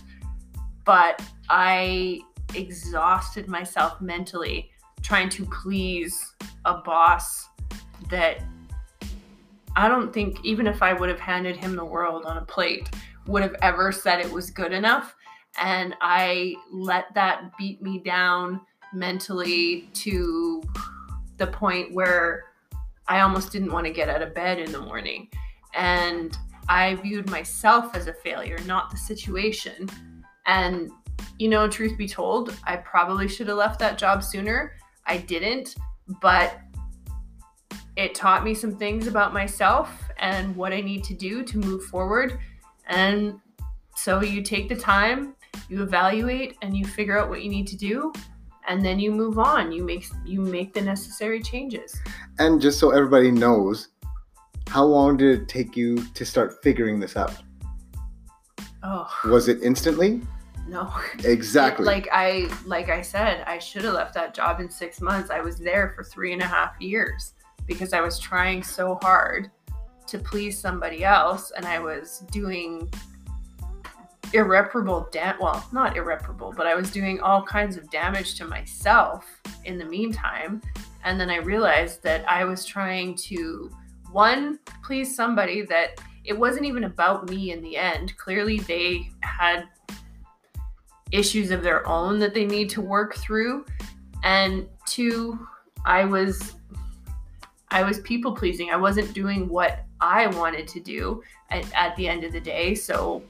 but 0.83 1.21
I 1.49 2.21
exhausted 2.55 3.47
myself 3.47 4.01
mentally 4.01 4.71
trying 5.03 5.29
to 5.29 5.45
please 5.45 6.33
a 6.65 6.77
boss 6.81 7.47
that 8.09 8.43
I 9.75 9.87
don't 9.87 10.13
think 10.13 10.43
even 10.43 10.67
if 10.67 10.83
I 10.83 10.93
would 10.93 11.09
have 11.09 11.19
handed 11.19 11.55
him 11.55 11.75
the 11.75 11.85
world 11.85 12.25
on 12.25 12.37
a 12.37 12.45
plate, 12.45 12.89
would 13.27 13.41
have 13.43 13.55
ever 13.61 13.91
said 13.91 14.19
it 14.19 14.31
was 14.31 14.49
good 14.49 14.73
enough. 14.73 15.15
And 15.59 15.95
I 16.01 16.55
let 16.71 17.13
that 17.13 17.57
beat 17.57 17.81
me 17.81 17.99
down 17.99 18.61
mentally 18.93 19.89
to 19.93 20.61
the 21.37 21.47
point 21.47 21.93
where 21.93 22.45
I 23.07 23.21
almost 23.21 23.51
didn't 23.51 23.71
want 23.71 23.85
to 23.87 23.93
get 23.93 24.09
out 24.09 24.21
of 24.21 24.33
bed 24.33 24.59
in 24.59 24.71
the 24.71 24.79
morning. 24.79 25.29
And 25.73 26.37
I 26.69 26.95
viewed 26.95 27.29
myself 27.29 27.95
as 27.95 28.07
a 28.07 28.13
failure, 28.13 28.59
not 28.65 28.91
the 28.91 28.97
situation. 28.97 29.89
And, 30.45 30.91
you 31.37 31.49
know, 31.49 31.67
truth 31.67 31.97
be 31.97 32.07
told, 32.07 32.55
I 32.65 32.77
probably 32.77 33.27
should 33.27 33.47
have 33.47 33.57
left 33.57 33.79
that 33.79 33.97
job 33.97 34.23
sooner. 34.23 34.73
I 35.05 35.17
didn't, 35.17 35.75
but 36.21 36.59
it 37.95 38.15
taught 38.15 38.43
me 38.43 38.53
some 38.53 38.75
things 38.75 39.07
about 39.07 39.33
myself 39.33 40.09
and 40.17 40.55
what 40.55 40.71
I 40.71 40.81
need 40.81 41.03
to 41.05 41.13
do 41.13 41.43
to 41.43 41.57
move 41.57 41.83
forward. 41.85 42.39
And 42.87 43.39
so 43.95 44.21
you 44.21 44.41
take 44.41 44.69
the 44.69 44.75
time, 44.75 45.35
you 45.69 45.83
evaluate, 45.83 46.57
and 46.61 46.75
you 46.75 46.85
figure 46.85 47.19
out 47.19 47.29
what 47.29 47.43
you 47.43 47.49
need 47.49 47.67
to 47.67 47.77
do, 47.77 48.13
and 48.67 48.83
then 48.83 48.99
you 48.99 49.11
move 49.11 49.37
on. 49.37 49.71
You 49.71 49.83
make 49.83 50.05
you 50.25 50.41
make 50.41 50.73
the 50.73 50.81
necessary 50.81 51.41
changes. 51.41 51.99
And 52.39 52.61
just 52.61 52.79
so 52.79 52.91
everybody 52.91 53.31
knows, 53.31 53.89
how 54.67 54.85
long 54.85 55.17
did 55.17 55.41
it 55.41 55.47
take 55.47 55.75
you 55.75 56.03
to 56.13 56.25
start 56.25 56.63
figuring 56.63 56.99
this 56.99 57.17
out? 57.17 57.35
Oh. 58.83 59.07
Was 59.25 59.47
it 59.47 59.61
instantly? 59.61 60.21
No. 60.67 60.91
Exactly. 61.25 61.83
It, 61.83 61.87
like 61.87 62.07
I 62.11 62.49
like 62.65 62.89
I 62.89 63.01
said, 63.01 63.43
I 63.45 63.59
should 63.59 63.83
have 63.83 63.93
left 63.93 64.13
that 64.13 64.33
job 64.33 64.61
in 64.61 64.69
six 64.69 65.01
months. 65.01 65.29
I 65.29 65.41
was 65.41 65.57
there 65.57 65.93
for 65.95 66.03
three 66.03 66.31
and 66.31 66.41
a 66.41 66.45
half 66.45 66.79
years 66.79 67.33
because 67.73 67.93
I 67.93 68.01
was 68.01 68.19
trying 68.19 68.63
so 68.63 68.99
hard 69.01 69.49
to 70.07 70.19
please 70.19 70.59
somebody 70.59 71.03
else 71.03 71.51
and 71.55 71.65
I 71.65 71.79
was 71.79 72.23
doing 72.31 72.91
irreparable 74.33 75.09
damage 75.11 75.41
well 75.41 75.67
not 75.73 75.97
irreparable 75.97 76.53
but 76.55 76.65
I 76.65 76.73
was 76.73 76.89
doing 76.89 77.19
all 77.19 77.43
kinds 77.43 77.75
of 77.75 77.89
damage 77.91 78.35
to 78.35 78.45
myself 78.45 79.25
in 79.65 79.77
the 79.77 79.85
meantime. 79.85 80.61
And 81.03 81.19
then 81.19 81.29
I 81.29 81.37
realized 81.37 82.03
that 82.03 82.29
I 82.29 82.43
was 82.45 82.65
trying 82.65 83.15
to 83.15 83.71
one 84.11 84.59
please 84.83 85.15
somebody 85.15 85.63
that 85.63 86.01
it 86.23 86.37
wasn't 86.37 86.65
even 86.65 86.83
about 86.83 87.29
me 87.29 87.51
in 87.51 87.61
the 87.61 87.77
end. 87.77 88.15
Clearly 88.17 88.59
they 88.59 89.09
had 89.21 89.63
issues 91.11 91.51
of 91.51 91.63
their 91.63 91.87
own 91.87 92.19
that 92.19 92.33
they 92.33 92.45
need 92.45 92.69
to 92.71 92.81
work 92.81 93.15
through. 93.15 93.65
And 94.23 94.67
two 94.85 95.47
I 95.85 96.05
was 96.05 96.55
I 97.71 97.83
was 97.83 97.99
people 98.01 98.33
pleasing. 98.33 98.69
I 98.69 98.75
wasn't 98.75 99.13
doing 99.13 99.47
what 99.47 99.85
I 100.01 100.27
wanted 100.27 100.67
to 100.67 100.79
do 100.79 101.23
at, 101.49 101.65
at, 101.73 101.95
the 101.95 102.07
end 102.07 102.25
of 102.25 102.33
the 102.33 102.41
day. 102.41 102.75
So 102.75 103.23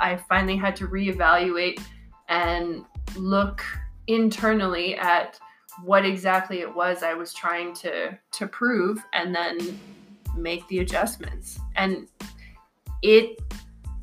I 0.00 0.16
finally 0.16 0.56
had 0.56 0.74
to 0.76 0.88
reevaluate 0.88 1.80
and 2.28 2.84
look 3.16 3.64
internally 4.08 4.96
at 4.96 5.38
what 5.82 6.04
exactly 6.04 6.60
it 6.60 6.74
was 6.74 7.02
I 7.02 7.14
was 7.14 7.32
trying 7.32 7.74
to 7.74 8.16
to 8.32 8.46
prove 8.46 9.02
and 9.12 9.34
then 9.34 9.78
make 10.36 10.66
the 10.68 10.80
adjustments. 10.80 11.58
And 11.76 12.08
it 13.02 13.40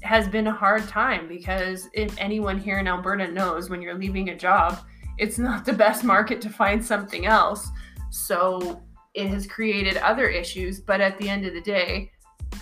has 0.04 0.27
been 0.27 0.47
a 0.47 0.51
hard 0.51 0.88
time 0.88 1.27
because 1.27 1.89
if 1.93 2.15
anyone 2.17 2.60
here 2.60 2.80
in 2.80 2.88
Alberta 2.88 3.27
knows 3.27 3.69
when 3.69 3.82
you're 3.82 3.97
leaving 3.97 4.30
a 4.30 4.36
job, 4.36 4.80
it's 5.17 5.38
not 5.38 5.65
the 5.65 5.73
best 5.73 6.04
market 6.04 6.41
to 6.41 6.49
find 6.49 6.84
something 6.84 7.25
else. 7.25 7.69
So 8.10 8.82
it 9.13 9.28
has 9.28 9.45
created 9.45 9.97
other 9.97 10.28
issues, 10.28 10.80
but 10.80 11.02
at 11.02 11.17
the 11.17 11.30
end 11.30 11.45
of 11.45 11.54
the 11.54 11.62
day, 11.62 12.12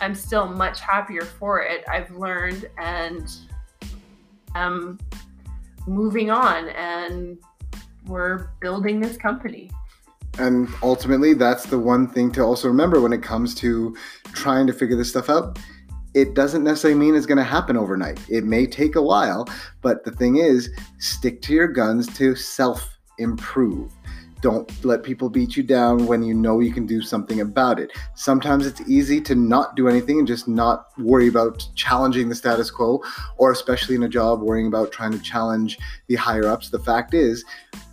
I'm 0.02 0.16
still 0.16 0.48
much 0.48 0.80
happier 0.80 1.22
for 1.22 1.62
it. 1.62 1.84
I've 1.90 2.12
learned 2.12 2.70
and 2.78 3.30
I'm 4.56 4.98
moving 5.88 6.32
on, 6.32 6.70
and 6.70 7.38
we're 8.06 8.50
building 8.62 9.00
this 9.00 9.18
company. 9.18 9.70
And 10.38 10.70
ultimately, 10.82 11.34
that's 11.34 11.66
the 11.66 11.78
one 11.78 12.08
thing 12.08 12.32
to 12.34 12.42
also 12.42 12.68
remember 12.68 13.02
when 13.02 13.14
it 13.14 13.22
comes 13.22 13.54
to 13.56 13.96
trying 14.26 14.68
to 14.68 14.74
figure 14.74 14.96
this 14.96 15.10
stuff 15.10 15.30
out. 15.30 15.60
It 16.16 16.34
doesn't 16.34 16.64
necessarily 16.64 17.00
mean 17.00 17.16
it's 17.16 17.26
going 17.26 17.38
to 17.38 17.44
happen 17.44 17.78
overnight. 17.78 18.20
It 18.30 18.44
may 18.44 18.66
take 18.66 18.96
a 18.96 19.02
while, 19.02 19.48
but 19.82 20.04
the 20.04 20.12
thing 20.12 20.38
is, 20.38 20.70
stick 20.98 21.42
to 21.44 21.54
your 21.54 21.68
guns 21.68 22.08
to 22.18 22.36
self 22.36 22.98
improve 23.20 23.92
don't 24.42 24.86
let 24.86 25.04
people 25.04 25.30
beat 25.30 25.58
you 25.58 25.64
down 25.64 26.06
when 26.06 26.24
you 26.24 26.34
know 26.34 26.60
you 26.60 26.72
can 26.72 26.86
do 26.86 27.02
something 27.02 27.42
about 27.42 27.80
it. 27.80 27.92
Sometimes 28.16 28.66
it's 28.66 28.82
easy 28.82 29.20
to 29.22 29.36
not 29.36 29.76
do 29.76 29.88
anything 29.88 30.20
and 30.20 30.28
just 30.28 30.48
not 30.48 30.88
worry 30.98 31.28
about 31.28 31.68
challenging 31.76 32.30
the 32.30 32.36
status 32.36 32.72
quo, 32.72 33.04
or 33.38 33.52
especially 33.52 33.96
in 33.96 34.04
a 34.04 34.10
job, 34.10 34.42
worrying 34.42 34.68
about 34.68 34.92
trying 34.92 35.12
to 35.12 35.20
challenge 35.20 35.78
the 36.08 36.16
higher 36.16 36.48
ups. 36.48 36.70
The 36.70 36.80
fact 36.80 37.14
is, 37.14 37.44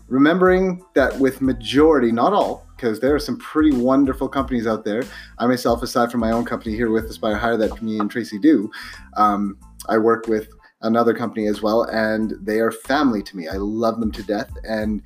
remembering 0.09 0.85
that 0.95 1.19
with 1.19 1.41
majority, 1.41 2.13
not 2.13 2.33
all, 2.33 2.67
because 2.77 3.01
there 3.01 3.15
are 3.15 3.21
some 3.21 3.39
pretty 3.39 3.77
wonderful 3.77 4.29
companies 4.29 4.67
out 4.67 4.85
there. 4.85 5.03
I 5.39 5.47
myself, 5.47 5.83
aside 5.83 6.11
from 6.11 6.21
my 6.21 6.31
own 6.31 6.45
company 6.45 6.77
here 6.77 6.91
with 6.91 7.07
Aspire 7.07 7.37
Higher 7.37 7.57
that 7.57 7.83
me 7.83 7.99
and 7.99 8.11
Tracy 8.11 8.39
do, 8.39 8.71
um, 9.17 9.59
I 9.89 9.99
work 9.99 10.27
with 10.29 10.49
another 10.83 11.15
company 11.15 11.47
as 11.47 11.63
well, 11.63 11.85
and 11.85 12.35
they 12.41 12.61
are 12.61 12.71
family 12.71 13.23
to 13.23 13.37
me. 13.37 13.49
I 13.49 13.57
love 13.57 13.99
them 13.99 14.13
to 14.13 14.23
death, 14.23 14.51
and 14.65 15.03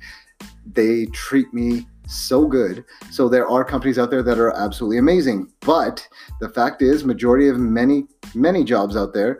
they 0.65 1.05
treat 1.07 1.53
me 1.53 1.87
so 2.07 2.45
good. 2.45 2.83
So 3.09 3.29
there 3.29 3.47
are 3.47 3.63
companies 3.63 3.97
out 3.97 4.11
there 4.11 4.23
that 4.23 4.39
are 4.39 4.55
absolutely 4.55 4.97
amazing. 4.97 5.51
But 5.61 6.07
the 6.39 6.49
fact 6.49 6.81
is, 6.81 7.03
majority 7.03 7.47
of 7.47 7.57
many 7.57 8.07
many 8.35 8.63
jobs 8.63 8.95
out 8.95 9.13
there, 9.13 9.39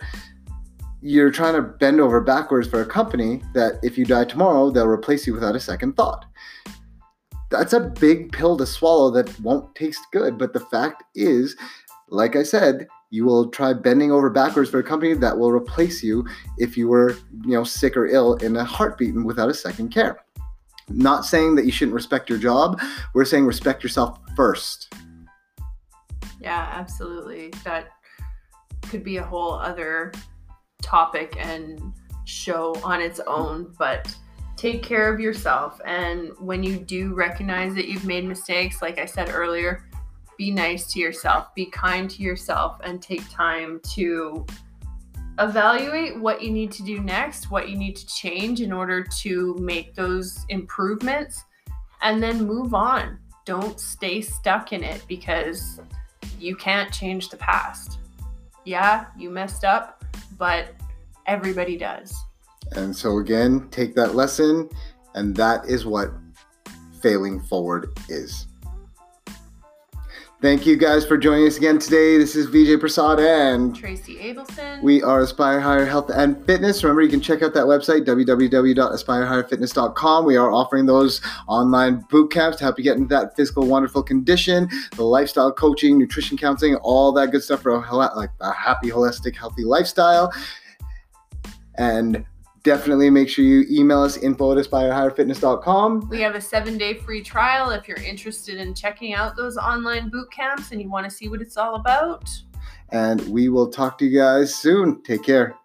you're 1.01 1.31
trying 1.31 1.55
to 1.55 1.61
bend 1.61 1.99
over 1.99 2.21
backwards 2.21 2.67
for 2.67 2.81
a 2.81 2.85
company 2.85 3.41
that 3.53 3.79
if 3.83 3.97
you 3.97 4.05
die 4.05 4.25
tomorrow, 4.25 4.69
they'll 4.69 4.87
replace 4.87 5.25
you 5.25 5.33
without 5.33 5.55
a 5.55 5.59
second 5.59 5.95
thought. 5.95 6.25
That's 7.49 7.73
a 7.73 7.79
big 7.79 8.31
pill 8.31 8.55
to 8.57 8.65
swallow 8.65 9.11
that 9.11 9.39
won't 9.41 9.73
taste 9.75 10.01
good. 10.13 10.37
But 10.37 10.53
the 10.53 10.59
fact 10.59 11.03
is, 11.15 11.55
like 12.07 12.35
I 12.35 12.43
said, 12.43 12.87
you 13.09 13.25
will 13.25 13.49
try 13.49 13.73
bending 13.73 14.11
over 14.11 14.29
backwards 14.29 14.69
for 14.69 14.79
a 14.79 14.83
company 14.83 15.13
that 15.15 15.37
will 15.37 15.51
replace 15.51 16.01
you 16.01 16.25
if 16.57 16.77
you 16.77 16.87
were, 16.87 17.17
you 17.43 17.51
know, 17.51 17.65
sick 17.65 17.97
or 17.97 18.07
ill 18.07 18.35
in 18.35 18.55
a 18.55 18.63
heartbeat 18.63 19.13
and 19.13 19.25
without 19.25 19.49
a 19.49 19.53
second 19.53 19.89
care. 19.89 20.17
Not 20.95 21.25
saying 21.25 21.55
that 21.55 21.65
you 21.65 21.71
shouldn't 21.71 21.95
respect 21.95 22.29
your 22.29 22.39
job. 22.39 22.81
We're 23.13 23.25
saying 23.25 23.45
respect 23.45 23.83
yourself 23.83 24.19
first. 24.35 24.93
Yeah, 26.39 26.69
absolutely. 26.73 27.53
That 27.63 27.89
could 28.89 29.03
be 29.03 29.17
a 29.17 29.23
whole 29.23 29.53
other 29.53 30.11
topic 30.81 31.35
and 31.39 31.93
show 32.25 32.75
on 32.83 33.01
its 33.01 33.19
own, 33.27 33.73
but 33.77 34.15
take 34.57 34.83
care 34.83 35.11
of 35.13 35.19
yourself. 35.19 35.79
And 35.85 36.31
when 36.39 36.63
you 36.63 36.77
do 36.77 37.13
recognize 37.13 37.73
that 37.75 37.87
you've 37.87 38.05
made 38.05 38.25
mistakes, 38.25 38.81
like 38.81 38.99
I 38.99 39.05
said 39.05 39.29
earlier, 39.33 39.85
be 40.37 40.51
nice 40.51 40.91
to 40.93 40.99
yourself, 40.99 41.53
be 41.55 41.67
kind 41.67 42.09
to 42.09 42.23
yourself, 42.23 42.79
and 42.83 43.01
take 43.01 43.27
time 43.29 43.79
to 43.93 44.45
evaluate 45.41 46.19
what 46.19 46.41
you 46.41 46.51
need 46.51 46.71
to 46.73 46.83
do 46.83 46.99
next, 46.99 47.51
what 47.51 47.69
you 47.69 47.75
need 47.75 47.95
to 47.95 48.07
change 48.07 48.61
in 48.61 48.71
order 48.71 49.03
to 49.21 49.55
make 49.59 49.95
those 49.95 50.45
improvements, 50.49 51.43
and 52.01 52.21
then 52.21 52.45
move 52.45 52.73
on. 52.73 53.17
Don't 53.45 53.79
stay 53.79 54.21
stuck 54.21 54.71
in 54.71 54.83
it 54.83 55.03
because 55.07 55.79
you 56.39 56.55
can't 56.55 56.91
change 56.93 57.29
the 57.29 57.37
past. 57.37 57.99
Yeah, 58.65 59.07
you 59.17 59.29
messed 59.29 59.63
up, 59.63 60.03
but 60.37 60.75
everybody 61.25 61.77
does. 61.77 62.15
And 62.73 62.95
so, 62.95 63.17
again, 63.17 63.67
take 63.71 63.95
that 63.95 64.15
lesson, 64.15 64.69
and 65.15 65.35
that 65.35 65.65
is 65.65 65.85
what 65.85 66.11
failing 67.01 67.41
forward 67.41 67.89
is. 68.07 68.47
Thank 70.41 70.65
you 70.65 70.75
guys 70.75 71.05
for 71.05 71.17
joining 71.19 71.45
us 71.45 71.57
again 71.57 71.77
today. 71.77 72.17
This 72.17 72.35
is 72.35 72.47
Vijay 72.47 72.79
Prasad 72.79 73.19
and 73.19 73.75
Tracy 73.75 74.15
Abelson. 74.15 74.81
We 74.81 75.03
are 75.03 75.21
Aspire 75.21 75.59
Higher 75.59 75.85
Health 75.85 76.09
and 76.09 76.43
Fitness. 76.47 76.83
Remember, 76.83 77.03
you 77.03 77.09
can 77.09 77.21
check 77.21 77.43
out 77.43 77.53
that 77.53 77.65
website, 77.65 78.07
www.aspirehigherfitness.com. 78.07 80.25
We 80.25 80.37
are 80.37 80.51
offering 80.51 80.87
those 80.87 81.21
online 81.47 82.03
boot 82.09 82.31
camps 82.31 82.57
to 82.57 82.63
help 82.63 82.79
you 82.79 82.83
get 82.83 82.97
into 82.97 83.09
that 83.09 83.35
physical, 83.35 83.67
wonderful 83.67 84.01
condition, 84.01 84.67
the 84.95 85.03
lifestyle 85.03 85.51
coaching, 85.51 85.99
nutrition 85.99 86.37
counseling, 86.37 86.73
all 86.77 87.11
that 87.11 87.29
good 87.29 87.43
stuff 87.43 87.61
for 87.61 87.69
a, 87.69 87.95
like 88.15 88.31
a 88.39 88.51
happy, 88.51 88.89
holistic, 88.89 89.35
healthy 89.35 89.63
lifestyle. 89.63 90.33
And 91.75 92.25
definitely 92.63 93.09
make 93.09 93.29
sure 93.29 93.43
you 93.43 93.65
email 93.69 94.01
us 94.01 94.17
info 94.17 94.51
at 94.51 94.57
aspirehigherfitness.com. 94.57 96.09
We 96.09 96.21
have 96.21 96.35
a 96.35 96.41
seven 96.41 96.77
day 96.77 96.95
free 96.95 97.21
trial 97.21 97.71
if 97.71 97.87
you're 97.87 97.97
interested 97.97 98.57
in 98.57 98.73
checking 98.73 99.13
out 99.13 99.35
those 99.35 99.57
online 99.57 100.09
boot 100.09 100.31
camps 100.31 100.71
and 100.71 100.81
you 100.81 100.89
want 100.89 101.05
to 101.05 101.11
see 101.11 101.27
what 101.27 101.41
it's 101.41 101.57
all 101.57 101.75
about. 101.75 102.29
And 102.89 103.21
we 103.29 103.49
will 103.49 103.69
talk 103.69 103.97
to 103.99 104.05
you 104.05 104.19
guys 104.19 104.53
soon. 104.53 105.01
Take 105.03 105.23
care. 105.23 105.55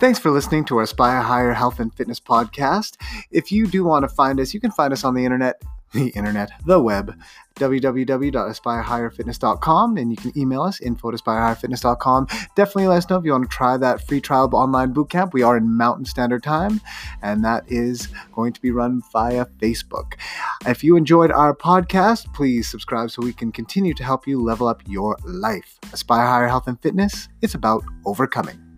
Thanks 0.00 0.18
for 0.18 0.30
listening 0.30 0.64
to 0.64 0.78
our 0.78 0.84
Aspire 0.84 1.20
Higher 1.20 1.52
Health 1.52 1.78
and 1.78 1.94
Fitness 1.94 2.18
podcast. 2.18 2.96
If 3.30 3.52
you 3.52 3.66
do 3.66 3.84
want 3.84 4.04
to 4.04 4.08
find 4.08 4.40
us, 4.40 4.54
you 4.54 4.60
can 4.60 4.70
find 4.70 4.94
us 4.94 5.04
on 5.04 5.12
the 5.12 5.26
internet, 5.26 5.60
the 5.92 6.08
internet, 6.08 6.50
the 6.64 6.80
web, 6.80 7.14
www.aspirehigherfitness.com, 7.56 9.98
and 9.98 10.10
you 10.10 10.16
can 10.16 10.32
email 10.38 10.62
us 10.62 10.80
info 10.80 11.10
at 11.10 11.16
aspirehigherfitness.com. 11.16 12.28
Definitely 12.56 12.86
let 12.86 12.96
us 12.96 13.10
know 13.10 13.18
if 13.18 13.26
you 13.26 13.32
want 13.32 13.50
to 13.50 13.54
try 13.54 13.76
that 13.76 14.08
free 14.08 14.22
trial 14.22 14.48
online 14.54 14.94
bootcamp. 14.94 15.34
We 15.34 15.42
are 15.42 15.58
in 15.58 15.76
Mountain 15.76 16.06
Standard 16.06 16.42
Time, 16.42 16.80
and 17.20 17.44
that 17.44 17.70
is 17.70 18.08
going 18.32 18.54
to 18.54 18.62
be 18.62 18.70
run 18.70 19.02
via 19.12 19.44
Facebook. 19.60 20.14
If 20.64 20.82
you 20.82 20.96
enjoyed 20.96 21.30
our 21.30 21.54
podcast, 21.54 22.32
please 22.32 22.66
subscribe 22.66 23.10
so 23.10 23.20
we 23.20 23.34
can 23.34 23.52
continue 23.52 23.92
to 23.92 24.02
help 24.02 24.26
you 24.26 24.42
level 24.42 24.66
up 24.66 24.82
your 24.88 25.18
life. 25.26 25.78
Aspire 25.92 26.24
Higher 26.24 26.48
Health 26.48 26.68
and 26.68 26.80
Fitness, 26.80 27.28
it's 27.42 27.52
about 27.52 27.84
overcoming. 28.06 28.69